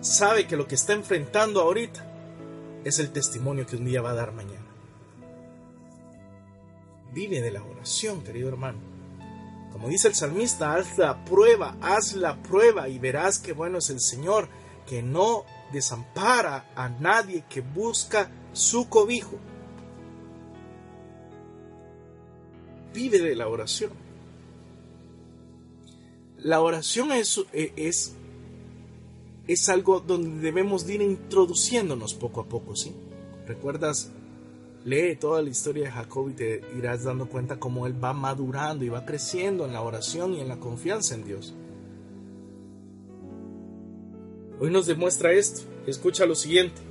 [0.00, 2.06] sabe que lo que está enfrentando ahorita
[2.84, 4.64] es el testimonio que un día va a dar mañana.
[7.12, 8.78] Vive de la oración, querido hermano.
[9.72, 13.90] Como dice el salmista, haz la prueba, haz la prueba y verás que bueno es
[13.90, 14.48] el Señor,
[14.86, 19.38] que no desampara a nadie que busca su cobijo.
[22.92, 23.92] vive de la oración.
[26.38, 28.16] La oración es, es,
[29.68, 32.94] algo donde debemos ir introduciéndonos poco a poco, ¿sí?
[33.46, 34.10] ¿Recuerdas?
[34.84, 38.82] Lee toda la historia de Jacob y te irás dando cuenta cómo él va madurando
[38.82, 41.54] y va creciendo en la oración y en la confianza en Dios.
[44.60, 45.62] Hoy nos demuestra esto.
[45.86, 46.82] Escucha lo siguiente.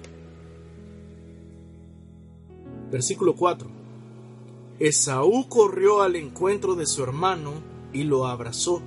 [2.92, 3.70] Versículo 4.
[4.80, 7.54] Esaú corrió al encuentro de su hermano
[7.94, 8.82] y lo abrazó.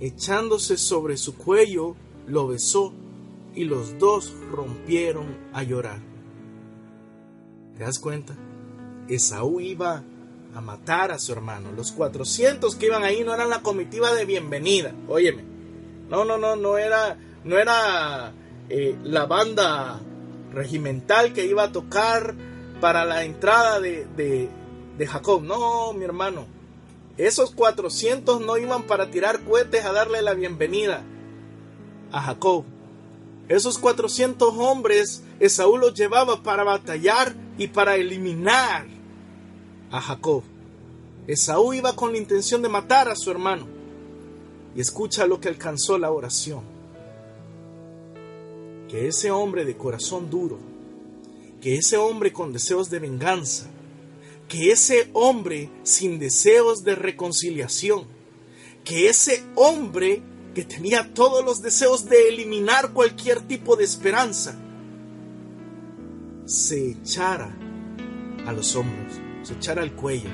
[0.00, 1.96] Echándose sobre su cuello,
[2.26, 2.92] lo besó
[3.54, 6.00] y los dos rompieron a llorar.
[7.74, 8.36] ¿Te das cuenta?
[9.08, 10.04] Esaú iba
[10.54, 11.72] a matar a su hermano.
[11.72, 14.94] Los 400 que iban ahí no eran la comitiva de bienvenida.
[15.08, 15.44] Óyeme.
[16.10, 18.32] No, no, no, no era, no era
[18.68, 20.00] eh, la banda
[20.52, 22.34] regimental que iba a tocar
[22.80, 24.06] para la entrada de,
[24.98, 25.42] de Jacob.
[25.42, 26.46] No, mi hermano.
[27.16, 31.02] Esos 400 no iban para tirar cohetes a darle la bienvenida
[32.12, 32.64] a Jacob.
[33.48, 38.86] Esos 400 hombres Esaú los llevaba para batallar y para eliminar
[39.90, 40.42] a Jacob.
[41.26, 43.66] Esaú iba con la intención de matar a su hermano.
[44.74, 46.62] Y escucha lo que alcanzó la oración.
[48.88, 50.58] Que ese hombre de corazón duro,
[51.60, 53.66] que ese hombre con deseos de venganza,
[54.48, 58.06] que ese hombre sin deseos de reconciliación,
[58.84, 60.22] que ese hombre
[60.54, 64.58] que tenía todos los deseos de eliminar cualquier tipo de esperanza,
[66.46, 67.54] se echara
[68.46, 70.30] a los hombros, se echara al cuello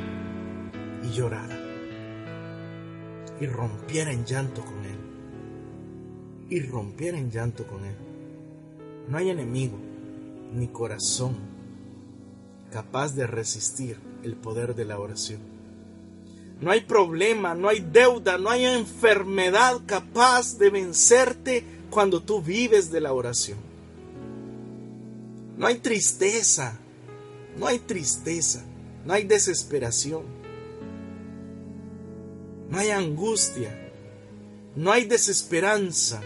[1.03, 1.65] y llorara
[3.41, 4.99] y rompiera en llanto con él.
[6.51, 7.95] Y rompiera en llanto con él.
[9.09, 9.79] No hay enemigo
[10.53, 11.37] ni corazón
[12.71, 15.41] capaz de resistir el poder de la oración.
[16.61, 22.91] No hay problema, no hay deuda, no hay enfermedad capaz de vencerte cuando tú vives
[22.91, 23.59] de la oración.
[25.57, 26.79] No hay tristeza,
[27.59, 28.65] no hay tristeza,
[29.05, 30.23] no hay desesperación,
[32.71, 33.93] no hay angustia,
[34.75, 36.23] no hay desesperanza.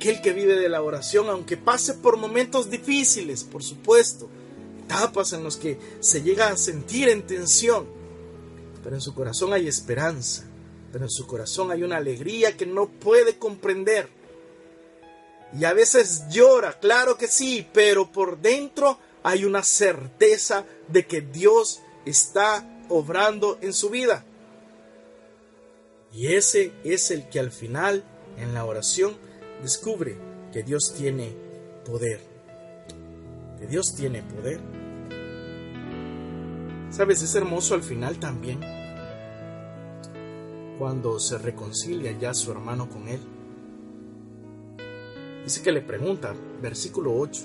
[0.00, 4.30] Aquel que vive de la oración, aunque pase por momentos difíciles, por supuesto,
[4.82, 7.84] etapas en las que se llega a sentir en tensión,
[8.82, 10.44] pero en su corazón hay esperanza,
[10.90, 14.08] pero en su corazón hay una alegría que no puede comprender.
[15.52, 21.20] Y a veces llora, claro que sí, pero por dentro hay una certeza de que
[21.20, 24.24] Dios está obrando en su vida.
[26.14, 28.02] Y ese es el que al final,
[28.38, 29.28] en la oración,
[29.62, 30.16] descubre
[30.52, 31.32] que Dios tiene
[31.84, 32.20] poder.
[33.58, 34.60] Que Dios tiene poder.
[36.90, 38.60] Sabes, es hermoso al final también,
[40.78, 43.20] cuando se reconcilia ya su hermano con él.
[45.44, 47.42] Dice que le pregunta, versículo 8,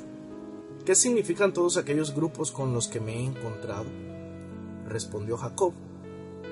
[0.83, 3.85] ¿qué significan todos aquellos grupos con los que me he encontrado?
[4.87, 5.73] Respondió Jacob,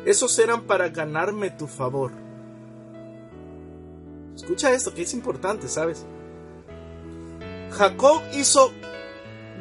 [0.06, 2.23] esos eran para ganarme tu favor.
[4.44, 6.06] Escucha esto, que es importante, ¿sabes?
[7.72, 8.74] Jacob hizo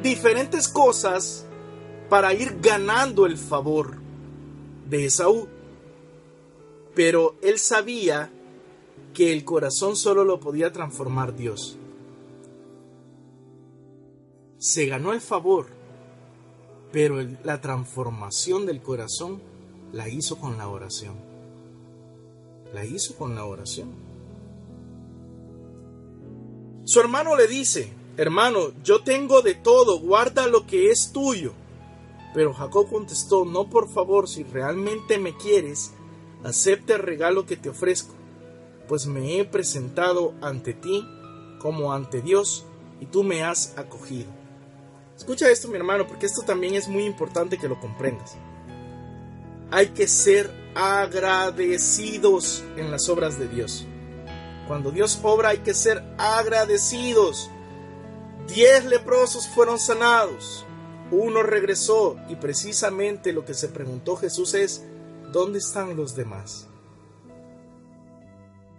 [0.01, 1.45] diferentes cosas
[2.09, 3.95] para ir ganando el favor
[4.89, 5.47] de Esaú.
[6.93, 8.29] Pero él sabía
[9.13, 11.77] que el corazón solo lo podía transformar Dios.
[14.57, 15.67] Se ganó el favor,
[16.91, 19.41] pero la transformación del corazón
[19.93, 21.15] la hizo con la oración.
[22.73, 24.12] La hizo con la oración.
[26.85, 31.53] Su hermano le dice, hermano, yo tengo de todo, guarda lo que es tuyo.
[32.33, 35.93] Pero Jacob contestó, no por favor, si realmente me quieres,
[36.43, 38.13] acepta el regalo que te ofrezco,
[38.87, 41.07] pues me he presentado ante ti
[41.59, 42.65] como ante Dios
[42.99, 44.29] y tú me has acogido.
[45.15, 48.35] Escucha esto, mi hermano, porque esto también es muy importante que lo comprendas.
[49.71, 53.87] Hay que ser agradecidos en las obras de Dios.
[54.67, 57.49] Cuando Dios obra hay que ser agradecidos.
[58.47, 60.65] Diez leprosos fueron sanados.
[61.11, 64.83] Uno regresó y precisamente lo que se preguntó Jesús es,
[65.31, 66.67] ¿dónde están los demás?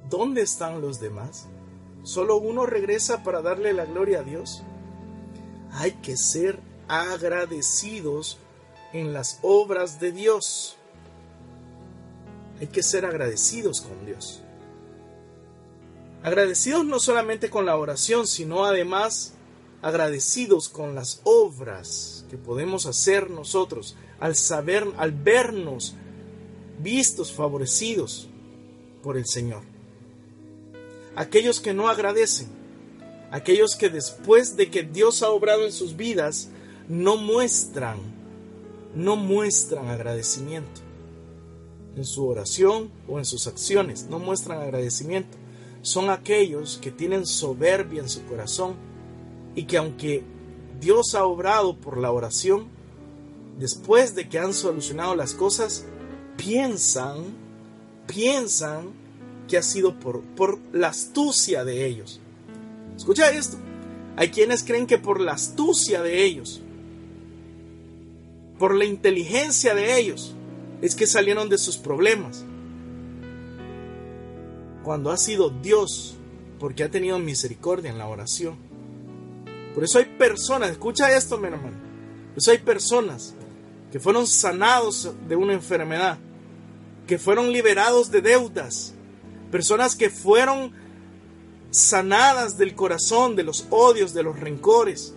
[0.08, 1.46] ¿Dónde están los demás?
[2.02, 4.62] ¿Solo uno regresa para darle la gloria a Dios?
[5.72, 8.38] Hay que ser agradecidos
[8.92, 10.76] en las obras de Dios.
[12.60, 14.43] Hay que ser agradecidos con Dios.
[16.24, 19.34] Agradecidos no solamente con la oración, sino además
[19.82, 25.94] agradecidos con las obras que podemos hacer nosotros al saber, al vernos
[26.78, 28.26] vistos, favorecidos
[29.02, 29.64] por el Señor.
[31.14, 32.48] Aquellos que no agradecen,
[33.30, 36.48] aquellos que después de que Dios ha obrado en sus vidas,
[36.88, 37.98] no muestran,
[38.94, 40.80] no muestran agradecimiento
[41.94, 45.43] en su oración o en sus acciones, no muestran agradecimiento.
[45.84, 48.74] Son aquellos que tienen soberbia en su corazón
[49.54, 50.24] y que aunque
[50.80, 52.68] Dios ha obrado por la oración,
[53.58, 55.84] después de que han solucionado las cosas,
[56.38, 57.18] piensan,
[58.06, 58.92] piensan
[59.46, 62.18] que ha sido por, por la astucia de ellos.
[62.96, 63.58] Escucha esto.
[64.16, 66.62] Hay quienes creen que por la astucia de ellos,
[68.58, 70.34] por la inteligencia de ellos,
[70.80, 72.42] es que salieron de sus problemas.
[74.84, 76.14] Cuando ha sido Dios,
[76.60, 78.56] porque ha tenido misericordia en la oración.
[79.74, 81.76] Por eso hay personas, escucha esto, mi hermano.
[82.28, 83.34] Por eso hay personas
[83.90, 86.18] que fueron sanados de una enfermedad,
[87.06, 88.94] que fueron liberados de deudas,
[89.50, 90.72] personas que fueron
[91.70, 95.14] sanadas del corazón, de los odios, de los rencores,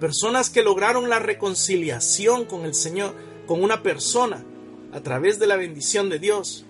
[0.00, 3.14] personas que lograron la reconciliación con el Señor,
[3.46, 4.44] con una persona,
[4.92, 6.64] a través de la bendición de Dios,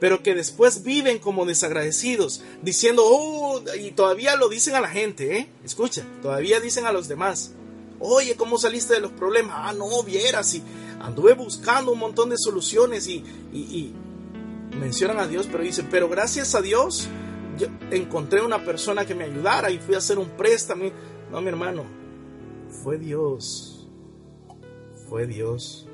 [0.00, 5.38] pero que después viven como desagradecidos, diciendo, oh, y todavía lo dicen a la gente,
[5.38, 5.48] ¿eh?
[5.64, 7.52] Escucha, todavía dicen a los demás,
[8.00, 9.54] Oye, ¿cómo saliste de los problemas?
[9.56, 10.62] Ah, no, vieras, y
[11.00, 13.94] anduve buscando un montón de soluciones y,
[14.78, 17.08] mencionan a Dios, pero dicen, pero gracias a Dios
[17.90, 20.90] encontré una persona que me ayudara y fui a hacer un préstamo.
[21.30, 21.84] No, mi hermano,
[22.82, 23.88] fue Dios,
[25.08, 25.88] fue Dios.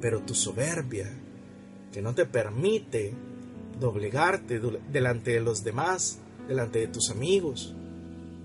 [0.00, 1.16] Pero tu soberbia,
[1.94, 3.12] que no te permite
[3.78, 6.18] doblegarte delante de los demás,
[6.48, 7.72] delante de tus amigos,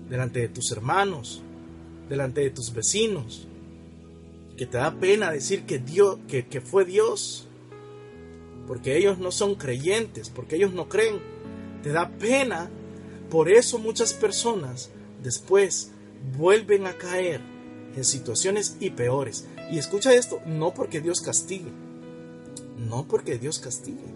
[0.08, 1.42] delante de tus hermanos,
[2.08, 3.48] delante de tus vecinos,
[4.56, 7.48] que te da pena decir que Dios, que, que fue Dios,
[8.68, 11.18] porque ellos no son creyentes, porque ellos no creen,
[11.82, 12.70] te da pena,
[13.30, 14.90] por eso muchas personas
[15.24, 15.90] después
[16.38, 17.40] vuelven a caer
[17.96, 19.48] en situaciones y peores.
[19.72, 21.72] Y escucha esto, no porque Dios castigue,
[22.80, 24.14] no porque Dios castigue,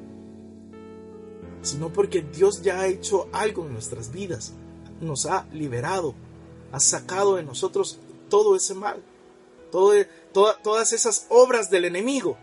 [1.62, 4.52] sino porque Dios ya ha hecho algo en nuestras vidas,
[5.00, 6.14] nos ha liberado,
[6.72, 7.98] ha sacado de nosotros
[8.28, 9.02] todo ese mal,
[9.70, 12.38] todas esas obras del enemigo.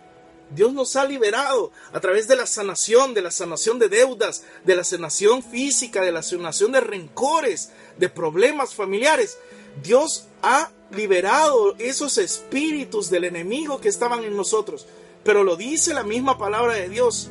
[0.53, 4.75] Dios nos ha liberado a través de la sanación, de la sanación de deudas, de
[4.75, 9.37] la sanación física, de la sanación de rencores, de problemas familiares.
[9.81, 14.85] Dios ha liberado esos espíritus del enemigo que estaban en nosotros.
[15.23, 17.29] Pero lo dice la misma palabra de Dios.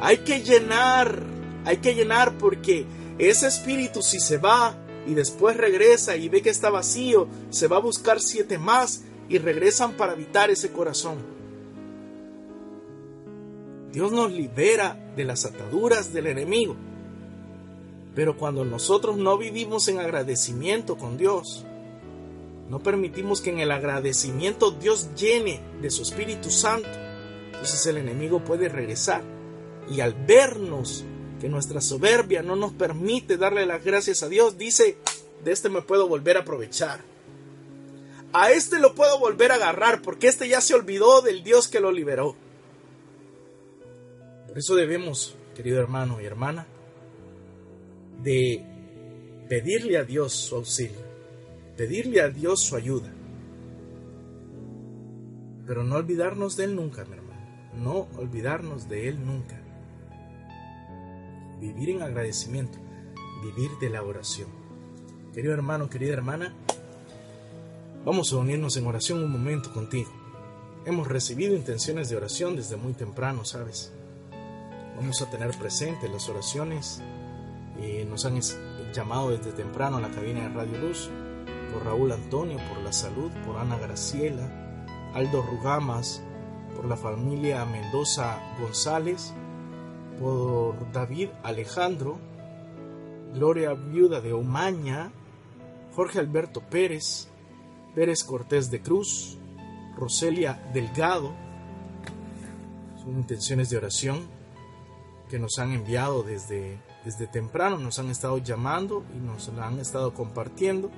[0.00, 1.22] Hay que llenar,
[1.64, 2.84] hay que llenar porque
[3.18, 4.76] ese espíritu si se va
[5.06, 9.38] y después regresa y ve que está vacío, se va a buscar siete más y
[9.38, 11.18] regresan para habitar ese corazón.
[13.92, 16.76] Dios nos libera de las ataduras del enemigo.
[18.14, 21.65] Pero cuando nosotros no vivimos en agradecimiento con Dios,
[22.68, 26.88] no permitimos que en el agradecimiento Dios llene de su Espíritu Santo,
[27.46, 29.22] entonces el enemigo puede regresar.
[29.88, 31.04] Y al vernos
[31.40, 34.98] que nuestra soberbia no nos permite darle las gracias a Dios, dice,
[35.44, 37.00] de este me puedo volver a aprovechar.
[38.32, 41.80] A este lo puedo volver a agarrar porque este ya se olvidó del Dios que
[41.80, 42.36] lo liberó.
[44.48, 46.66] Por eso debemos, querido hermano y hermana,
[48.22, 48.64] de
[49.48, 51.05] pedirle a Dios su auxilio,
[51.76, 53.12] pedirle a Dios su ayuda.
[55.66, 57.40] Pero no olvidarnos de Él nunca, mi hermano.
[57.76, 59.60] No olvidarnos de Él nunca
[61.60, 62.78] vivir en agradecimiento,
[63.42, 64.48] vivir de la oración.
[65.32, 66.54] Querido hermano, querida hermana,
[68.04, 70.10] vamos a unirnos en oración un momento contigo.
[70.84, 73.92] Hemos recibido intenciones de oración desde muy temprano, ¿sabes?
[74.96, 77.02] Vamos a tener presentes las oraciones
[77.82, 78.40] y nos han
[78.92, 81.10] llamado desde temprano a la cabina de Radio Luz
[81.76, 84.48] por Raúl Antonio, por la salud, por Ana Graciela,
[85.12, 86.22] Aldo Rugamas,
[86.74, 89.34] por la familia Mendoza González,
[90.18, 92.18] por David Alejandro,
[93.34, 95.12] Gloria Viuda de Omaña,
[95.94, 97.28] Jorge Alberto Pérez,
[97.94, 99.36] Pérez Cortés de Cruz,
[99.98, 101.34] Roselia Delgado.
[103.04, 104.26] Son intenciones de oración
[105.28, 109.78] que nos han enviado desde, desde temprano, nos han estado llamando y nos la han
[109.78, 110.90] estado compartiendo.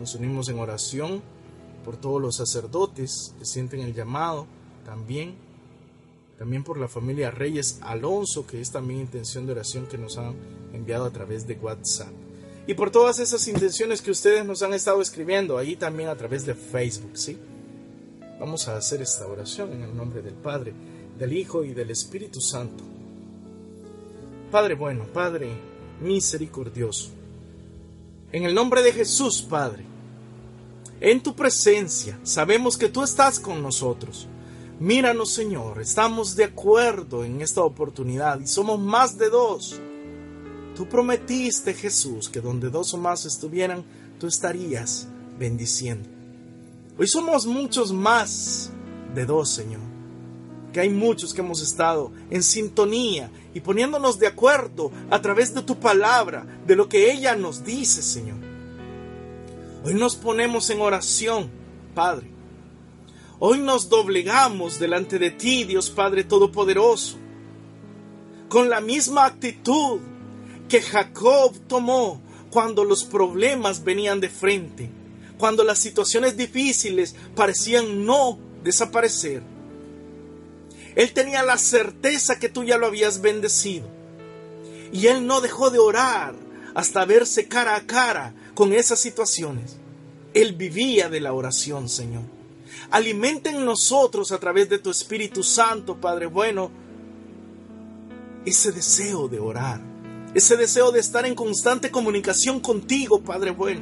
[0.00, 1.22] Nos unimos en oración
[1.84, 4.46] por todos los sacerdotes que sienten el llamado
[4.84, 5.36] también
[6.40, 10.34] también por la familia Reyes Alonso, que es también intención de oración que nos han
[10.72, 12.08] enviado a través de WhatsApp.
[12.66, 16.46] y por todas esas intenciones que ustedes nos han estado escribiendo ahí también a través
[16.46, 17.36] de Facebook, ¿sí?
[18.38, 20.72] Vamos a hacer esta oración en el nombre del Padre,
[21.18, 22.84] del Hijo y del Espíritu Santo.
[24.50, 25.50] Padre bueno, Padre
[26.00, 27.10] misericordioso,
[28.32, 29.89] en el nombre de Jesús, Padre,
[31.00, 34.28] en tu presencia sabemos que tú estás con nosotros.
[34.78, 39.78] Míranos, Señor, estamos de acuerdo en esta oportunidad y somos más de dos.
[40.74, 43.84] Tú prometiste, Jesús, que donde dos o más estuvieran,
[44.18, 45.06] tú estarías
[45.38, 46.08] bendiciendo.
[46.98, 48.70] Hoy somos muchos más
[49.14, 49.80] de dos, Señor.
[50.72, 55.62] Que hay muchos que hemos estado en sintonía y poniéndonos de acuerdo a través de
[55.62, 58.49] tu palabra, de lo que ella nos dice, Señor.
[59.82, 61.50] Hoy nos ponemos en oración,
[61.94, 62.30] Padre.
[63.38, 67.16] Hoy nos doblegamos delante de ti, Dios Padre Todopoderoso,
[68.50, 70.00] con la misma actitud
[70.68, 72.20] que Jacob tomó
[72.50, 74.90] cuando los problemas venían de frente,
[75.38, 79.42] cuando las situaciones difíciles parecían no desaparecer.
[80.94, 83.88] Él tenía la certeza que tú ya lo habías bendecido.
[84.92, 86.34] Y él no dejó de orar
[86.74, 89.76] hasta verse cara a cara con esas situaciones.
[90.34, 92.22] Él vivía de la oración, Señor.
[92.90, 96.70] Alimenta en nosotros a través de tu Espíritu Santo, Padre bueno,
[98.44, 99.90] ese deseo de orar
[100.34, 103.80] ese deseo de estar en constante comunicación contigo, Padre bueno.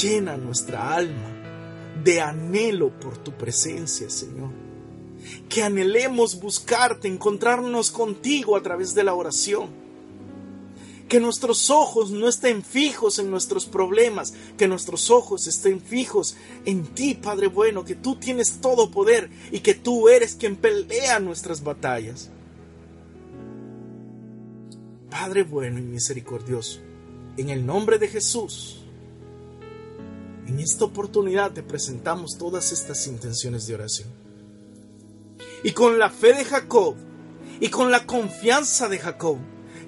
[0.00, 1.28] Llena nuestra alma
[2.04, 4.50] de anhelo por tu presencia, Señor.
[5.48, 9.68] Que anhelemos buscarte, encontrarnos contigo a través de la oración.
[11.10, 16.86] Que nuestros ojos no estén fijos en nuestros problemas, que nuestros ojos estén fijos en
[16.94, 21.64] ti, Padre bueno, que tú tienes todo poder y que tú eres quien pelea nuestras
[21.64, 22.30] batallas.
[25.10, 26.78] Padre bueno y misericordioso,
[27.36, 28.84] en el nombre de Jesús,
[30.46, 34.08] en esta oportunidad te presentamos todas estas intenciones de oración.
[35.64, 36.94] Y con la fe de Jacob,
[37.58, 39.38] y con la confianza de Jacob,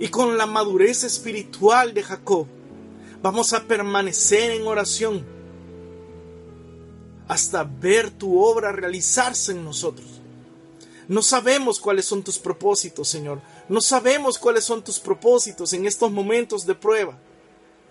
[0.02, 2.48] y con la madurez espiritual de Jacob,
[3.22, 5.24] vamos a permanecer en oración
[7.28, 10.08] hasta ver tu obra realizarse en nosotros.
[11.06, 16.10] No sabemos cuáles son tus propósitos, Señor, no sabemos cuáles son tus propósitos en estos
[16.10, 17.16] momentos de prueba,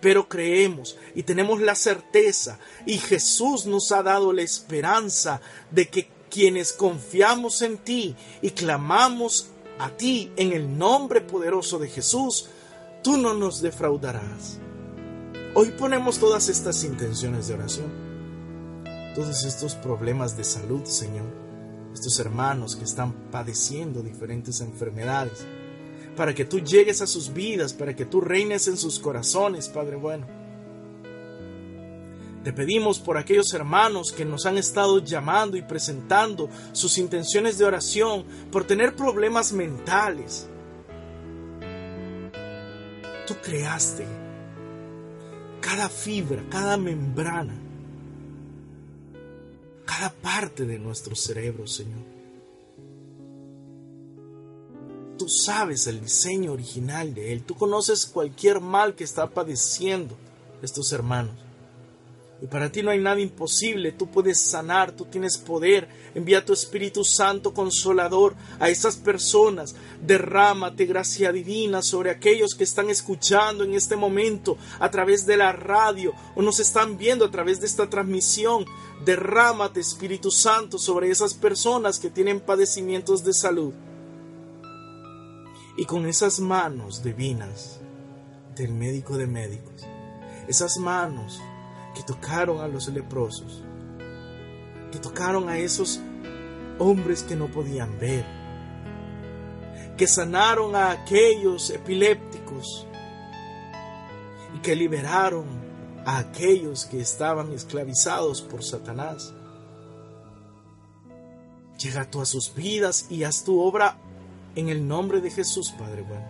[0.02, 5.40] pero creemos y tenemos la certeza y Jesús nos ha dado la esperanza
[5.70, 9.48] de que quienes confiamos en ti y clamamos
[9.82, 12.46] a ti en el nombre poderoso de Jesús,
[13.02, 14.60] tú no nos defraudarás.
[15.54, 17.90] Hoy ponemos todas estas intenciones de oración,
[19.16, 21.26] todos estos problemas de salud, Señor,
[21.92, 25.44] estos hermanos que están padeciendo diferentes enfermedades,
[26.16, 29.96] para que tú llegues a sus vidas, para que tú reines en sus corazones, Padre
[29.96, 30.41] bueno.
[32.44, 37.64] Te pedimos por aquellos hermanos que nos han estado llamando y presentando sus intenciones de
[37.64, 40.48] oración por tener problemas mentales.
[43.26, 44.04] Tú creaste
[45.60, 47.54] cada fibra, cada membrana,
[49.84, 52.00] cada parte de nuestro cerebro, Señor.
[55.16, 57.44] Tú sabes el diseño original de Él.
[57.44, 60.16] Tú conoces cualquier mal que está padeciendo
[60.60, 61.36] estos hermanos.
[62.42, 63.92] Y para ti no hay nada imposible.
[63.92, 65.88] Tú puedes sanar, tú tienes poder.
[66.12, 69.76] Envía tu Espíritu Santo consolador a esas personas.
[70.04, 75.52] Derrámate gracia divina sobre aquellos que están escuchando en este momento a través de la
[75.52, 78.64] radio o nos están viendo a través de esta transmisión.
[79.04, 83.72] Derrámate Espíritu Santo sobre esas personas que tienen padecimientos de salud
[85.76, 87.78] y con esas manos divinas
[88.56, 89.86] del médico de médicos,
[90.48, 91.40] esas manos
[91.94, 93.62] que tocaron a los leprosos,
[94.90, 96.00] que tocaron a esos
[96.78, 98.24] hombres que no podían ver,
[99.96, 102.86] que sanaron a aquellos epilépticos
[104.56, 105.46] y que liberaron
[106.04, 109.32] a aquellos que estaban esclavizados por Satanás.
[111.78, 113.98] Llega tú a sus vidas y haz tu obra
[114.54, 116.26] en el nombre de Jesús, Padre bueno.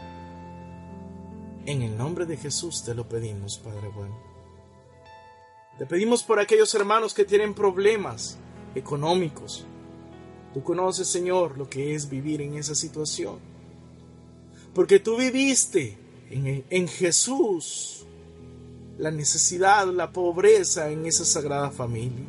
[1.67, 4.32] En el nombre de Jesús te lo pedimos, Padre bueno.
[5.79, 8.39] Te pedimos por aquellos hermanos que tienen problemas
[8.75, 9.65] económicos.
[10.55, 13.39] Tú conoces, Señor, lo que es vivir en esa situación.
[14.75, 15.99] Porque tú viviste
[16.31, 18.05] en, en Jesús
[18.99, 22.27] la necesidad, la pobreza en esa sagrada familia.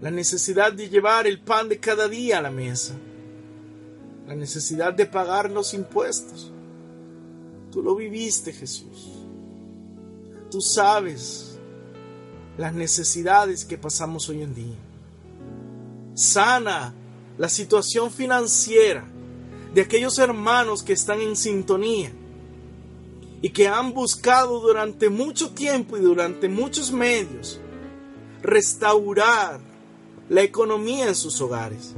[0.00, 2.96] La necesidad de llevar el pan de cada día a la mesa
[4.26, 6.50] la necesidad de pagar los impuestos,
[7.70, 9.21] Tú lo viviste, Jesús.
[10.52, 11.58] Tú sabes
[12.58, 14.76] las necesidades que pasamos hoy en día.
[16.14, 16.92] Sana
[17.38, 19.02] la situación financiera
[19.72, 22.12] de aquellos hermanos que están en sintonía
[23.40, 27.58] y que han buscado durante mucho tiempo y durante muchos medios
[28.42, 29.58] restaurar
[30.28, 31.94] la economía en sus hogares.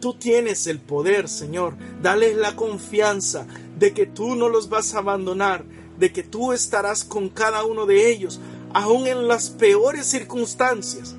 [0.00, 1.74] Tú tienes el poder, Señor.
[2.00, 3.44] Dales la confianza
[3.76, 5.64] de que tú no los vas a abandonar,
[5.98, 8.40] de que tú estarás con cada uno de ellos,
[8.72, 11.14] aun en las peores circunstancias.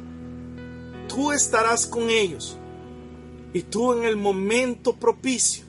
[1.07, 2.57] Tú estarás con ellos
[3.53, 5.63] y tú en el momento propicio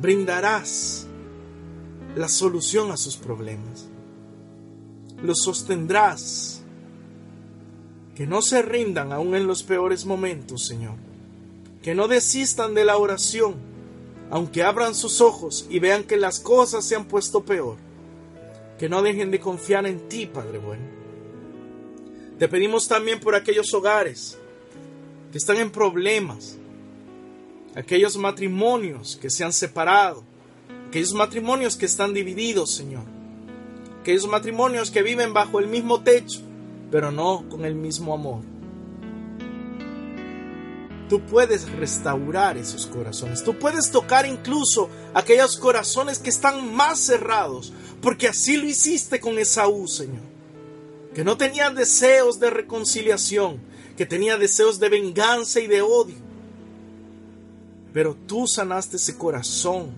[0.00, 1.06] brindarás
[2.14, 3.86] la solución a sus problemas.
[5.22, 6.62] Los sostendrás.
[8.14, 10.94] Que no se rindan aún en los peores momentos, Señor.
[11.82, 13.54] Que no desistan de la oración,
[14.30, 17.76] aunque abran sus ojos y vean que las cosas se han puesto peor.
[18.78, 20.84] Que no dejen de confiar en ti, Padre bueno.
[22.38, 24.38] Te pedimos también por aquellos hogares
[25.32, 26.56] que están en problemas,
[27.74, 30.22] aquellos matrimonios que se han separado,
[30.88, 33.04] aquellos matrimonios que están divididos, Señor,
[34.00, 36.40] aquellos matrimonios que viven bajo el mismo techo,
[36.90, 38.42] pero no con el mismo amor.
[41.08, 43.42] Tú puedes restaurar esos corazones.
[43.42, 49.38] Tú puedes tocar incluso aquellos corazones que están más cerrados, porque así lo hiciste con
[49.38, 50.22] Esaú, Señor.
[51.14, 53.58] Que no tenía deseos de reconciliación,
[53.96, 56.16] que tenía deseos de venganza y de odio.
[57.92, 59.90] Pero tú sanaste ese corazón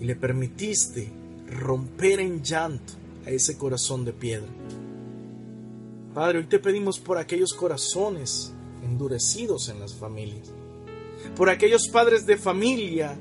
[0.00, 1.12] y le permitiste
[1.48, 2.94] romper en llanto
[3.24, 4.48] a ese corazón de piedra.
[6.14, 8.52] Padre, hoy te pedimos por aquellos corazones
[8.82, 10.50] endurecidos en las familias,
[11.36, 13.16] por aquellos padres de familia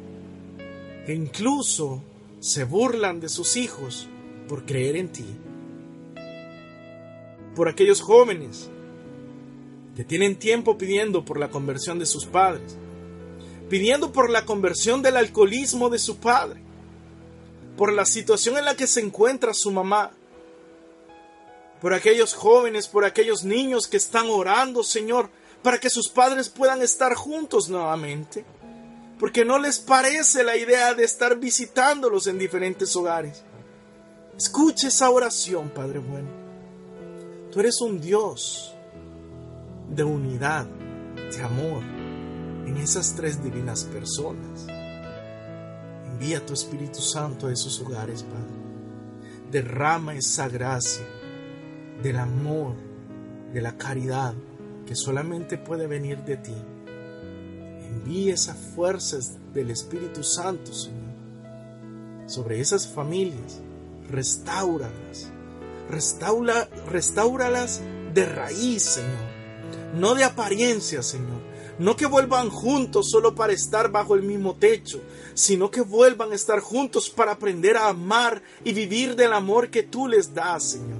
[1.05, 2.01] que incluso
[2.45, 4.07] se burlan de sus hijos
[4.47, 5.25] por creer en ti,
[7.55, 8.69] por aquellos jóvenes
[9.95, 12.77] que tienen tiempo pidiendo por la conversión de sus padres,
[13.67, 16.61] pidiendo por la conversión del alcoholismo de su padre,
[17.77, 20.11] por la situación en la que se encuentra su mamá,
[21.81, 25.31] por aquellos jóvenes, por aquellos niños que están orando, Señor,
[25.63, 28.45] para que sus padres puedan estar juntos nuevamente,
[29.19, 33.43] porque no les parece la idea de estar visitándolos en diferentes hogares.
[34.37, 36.29] Escuche esa oración, Padre bueno.
[37.51, 38.75] Tú eres un Dios
[39.89, 41.81] de unidad, de amor
[42.65, 44.67] en esas tres divinas personas.
[46.07, 48.65] Envía tu Espíritu Santo a esos hogares, Padre.
[49.51, 51.05] Derrama esa gracia
[52.03, 52.75] del amor,
[53.53, 54.33] de la caridad
[54.85, 56.55] que solamente puede venir de ti.
[57.95, 61.13] Envía esas fuerzas del Espíritu Santo, Señor,
[62.27, 63.61] sobre esas familias.
[64.09, 65.31] Restáuralas.
[65.89, 67.81] Restaura, restauralas
[68.13, 69.35] de raíz, Señor.
[69.95, 71.45] No de apariencia, Señor
[71.77, 75.01] no que vuelvan juntos solo para estar bajo el mismo techo,
[75.33, 79.83] sino que vuelvan a estar juntos para aprender a amar y vivir del amor que
[79.83, 80.99] tú les das, Señor.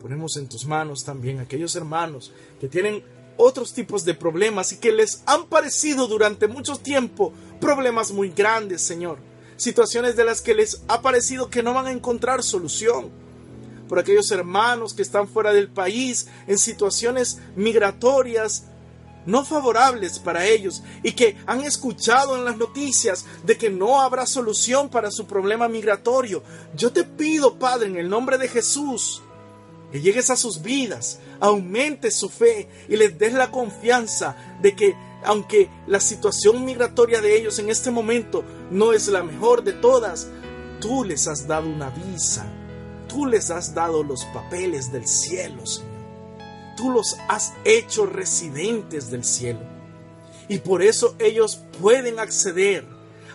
[0.00, 3.02] Ponemos en tus manos también aquellos hermanos que tienen
[3.38, 8.82] otros tipos de problemas y que les han parecido durante mucho tiempo problemas muy grandes,
[8.82, 9.18] Señor.
[9.56, 13.10] Situaciones de las que les ha parecido que no van a encontrar solución
[13.88, 18.64] por aquellos hermanos que están fuera del país en situaciones migratorias
[19.28, 24.26] no favorables para ellos y que han escuchado en las noticias de que no habrá
[24.26, 26.42] solución para su problema migratorio.
[26.74, 29.22] Yo te pido, Padre, en el nombre de Jesús,
[29.92, 34.94] que llegues a sus vidas, aumentes su fe y les des la confianza de que
[35.24, 40.28] aunque la situación migratoria de ellos en este momento no es la mejor de todas,
[40.80, 42.46] tú les has dado una visa,
[43.08, 45.98] tú les has dado los papeles del cielo, Señor
[46.78, 49.58] tú los has hecho residentes del cielo.
[50.48, 52.86] Y por eso ellos pueden acceder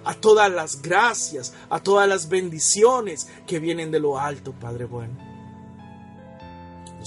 [0.06, 5.14] a todas las gracias, a todas las bendiciones que vienen de lo alto, Padre bueno.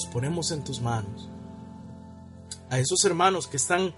[0.05, 1.29] Ponemos en tus manos.
[2.69, 3.95] A esos hermanos que están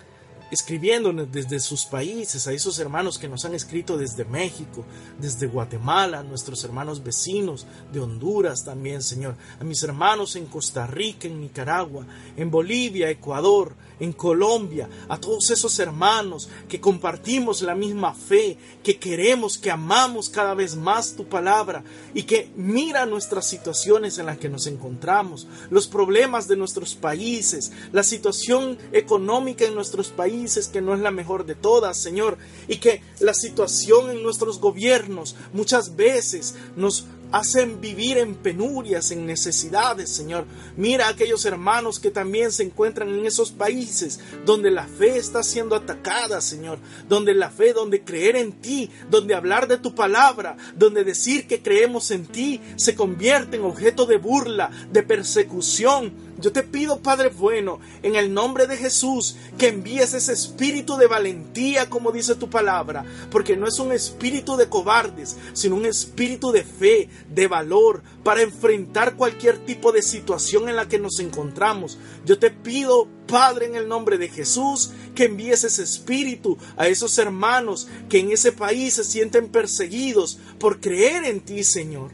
[0.50, 4.84] escribiéndonos desde sus países, a esos hermanos que nos han escrito desde México,
[5.18, 11.28] desde Guatemala, nuestros hermanos vecinos de Honduras también, Señor, a mis hermanos en Costa Rica,
[11.28, 18.14] en Nicaragua, en Bolivia, Ecuador, en Colombia, a todos esos hermanos que compartimos la misma
[18.14, 21.84] fe, que queremos, que amamos cada vez más tu palabra
[22.14, 27.72] y que mira nuestras situaciones en las que nos encontramos, los problemas de nuestros países,
[27.92, 32.38] la situación económica en nuestros países, que no es la mejor de todas, Señor,
[32.68, 39.26] y que la situación en nuestros gobiernos muchas veces nos hacen vivir en penurias, en
[39.26, 40.46] necesidades, Señor.
[40.76, 45.42] Mira a aquellos hermanos que también se encuentran en esos países donde la fe está
[45.42, 46.78] siendo atacada, Señor.
[47.08, 51.62] Donde la fe, donde creer en ti, donde hablar de tu palabra, donde decir que
[51.62, 57.30] creemos en ti se convierte en objeto de burla, de persecución, yo te pido, Padre
[57.30, 62.48] bueno, en el nombre de Jesús, que envíes ese espíritu de valentía, como dice tu
[62.48, 68.02] palabra, porque no es un espíritu de cobardes, sino un espíritu de fe, de valor,
[68.22, 71.98] para enfrentar cualquier tipo de situación en la que nos encontramos.
[72.24, 77.18] Yo te pido, Padre, en el nombre de Jesús, que envíes ese espíritu a esos
[77.18, 82.12] hermanos que en ese país se sienten perseguidos por creer en ti, Señor.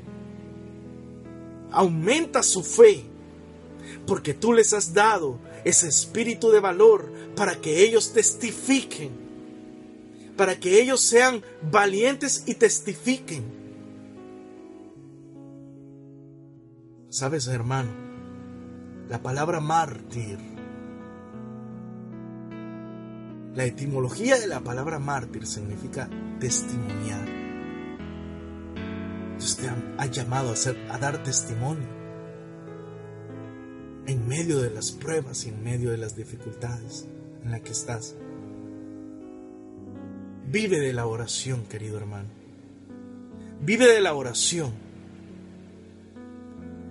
[1.70, 3.13] Aumenta su fe
[4.06, 9.10] porque tú les has dado ese espíritu de valor para que ellos testifiquen,
[10.36, 13.44] para que ellos sean valientes y testifiquen.
[17.08, 17.90] Sabes, hermano,
[19.08, 20.38] la palabra mártir,
[23.54, 27.24] la etimología de la palabra mártir significa testimoniar.
[29.38, 31.93] Dios te ha, llamado a, a dar testimonio
[34.06, 37.06] en medio de las pruebas y en medio de las dificultades
[37.42, 38.14] en las que estás.
[40.50, 42.28] Vive de la oración, querido hermano.
[43.60, 44.72] Vive de la oración.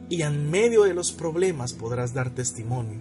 [0.09, 2.99] Y en medio de los problemas podrás dar testimonio.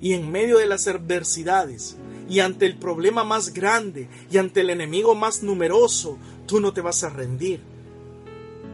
[0.00, 1.96] Y en medio de las adversidades
[2.28, 6.80] y ante el problema más grande y ante el enemigo más numeroso, tú no te
[6.80, 7.60] vas a rendir.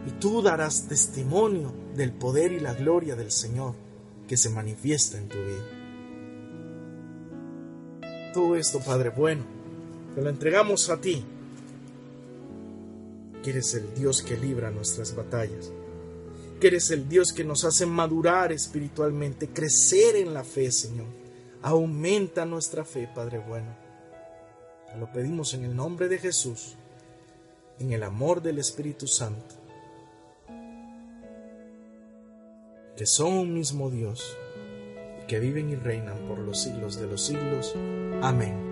[0.06, 3.87] Y tú darás testimonio del poder y la gloria del Señor
[4.28, 5.64] que se manifiesta en tu vida.
[8.32, 9.42] Todo esto, Padre bueno,
[10.14, 11.24] te lo entregamos a ti,
[13.42, 15.72] que eres el Dios que libra nuestras batallas,
[16.60, 21.06] que eres el Dios que nos hace madurar espiritualmente, crecer en la fe, Señor.
[21.62, 23.74] Aumenta nuestra fe, Padre bueno.
[24.92, 26.76] Te lo pedimos en el nombre de Jesús,
[27.80, 29.58] en el amor del Espíritu Santo
[32.98, 34.36] que son un mismo Dios,
[35.28, 37.72] que viven y reinan por los siglos de los siglos.
[38.22, 38.66] Amén.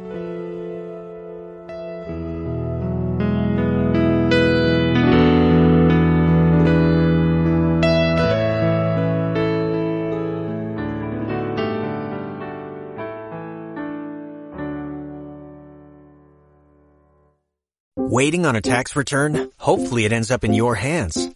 [17.97, 19.51] Waiting on a tax return?
[19.59, 21.36] Hopefully it ends up in your hands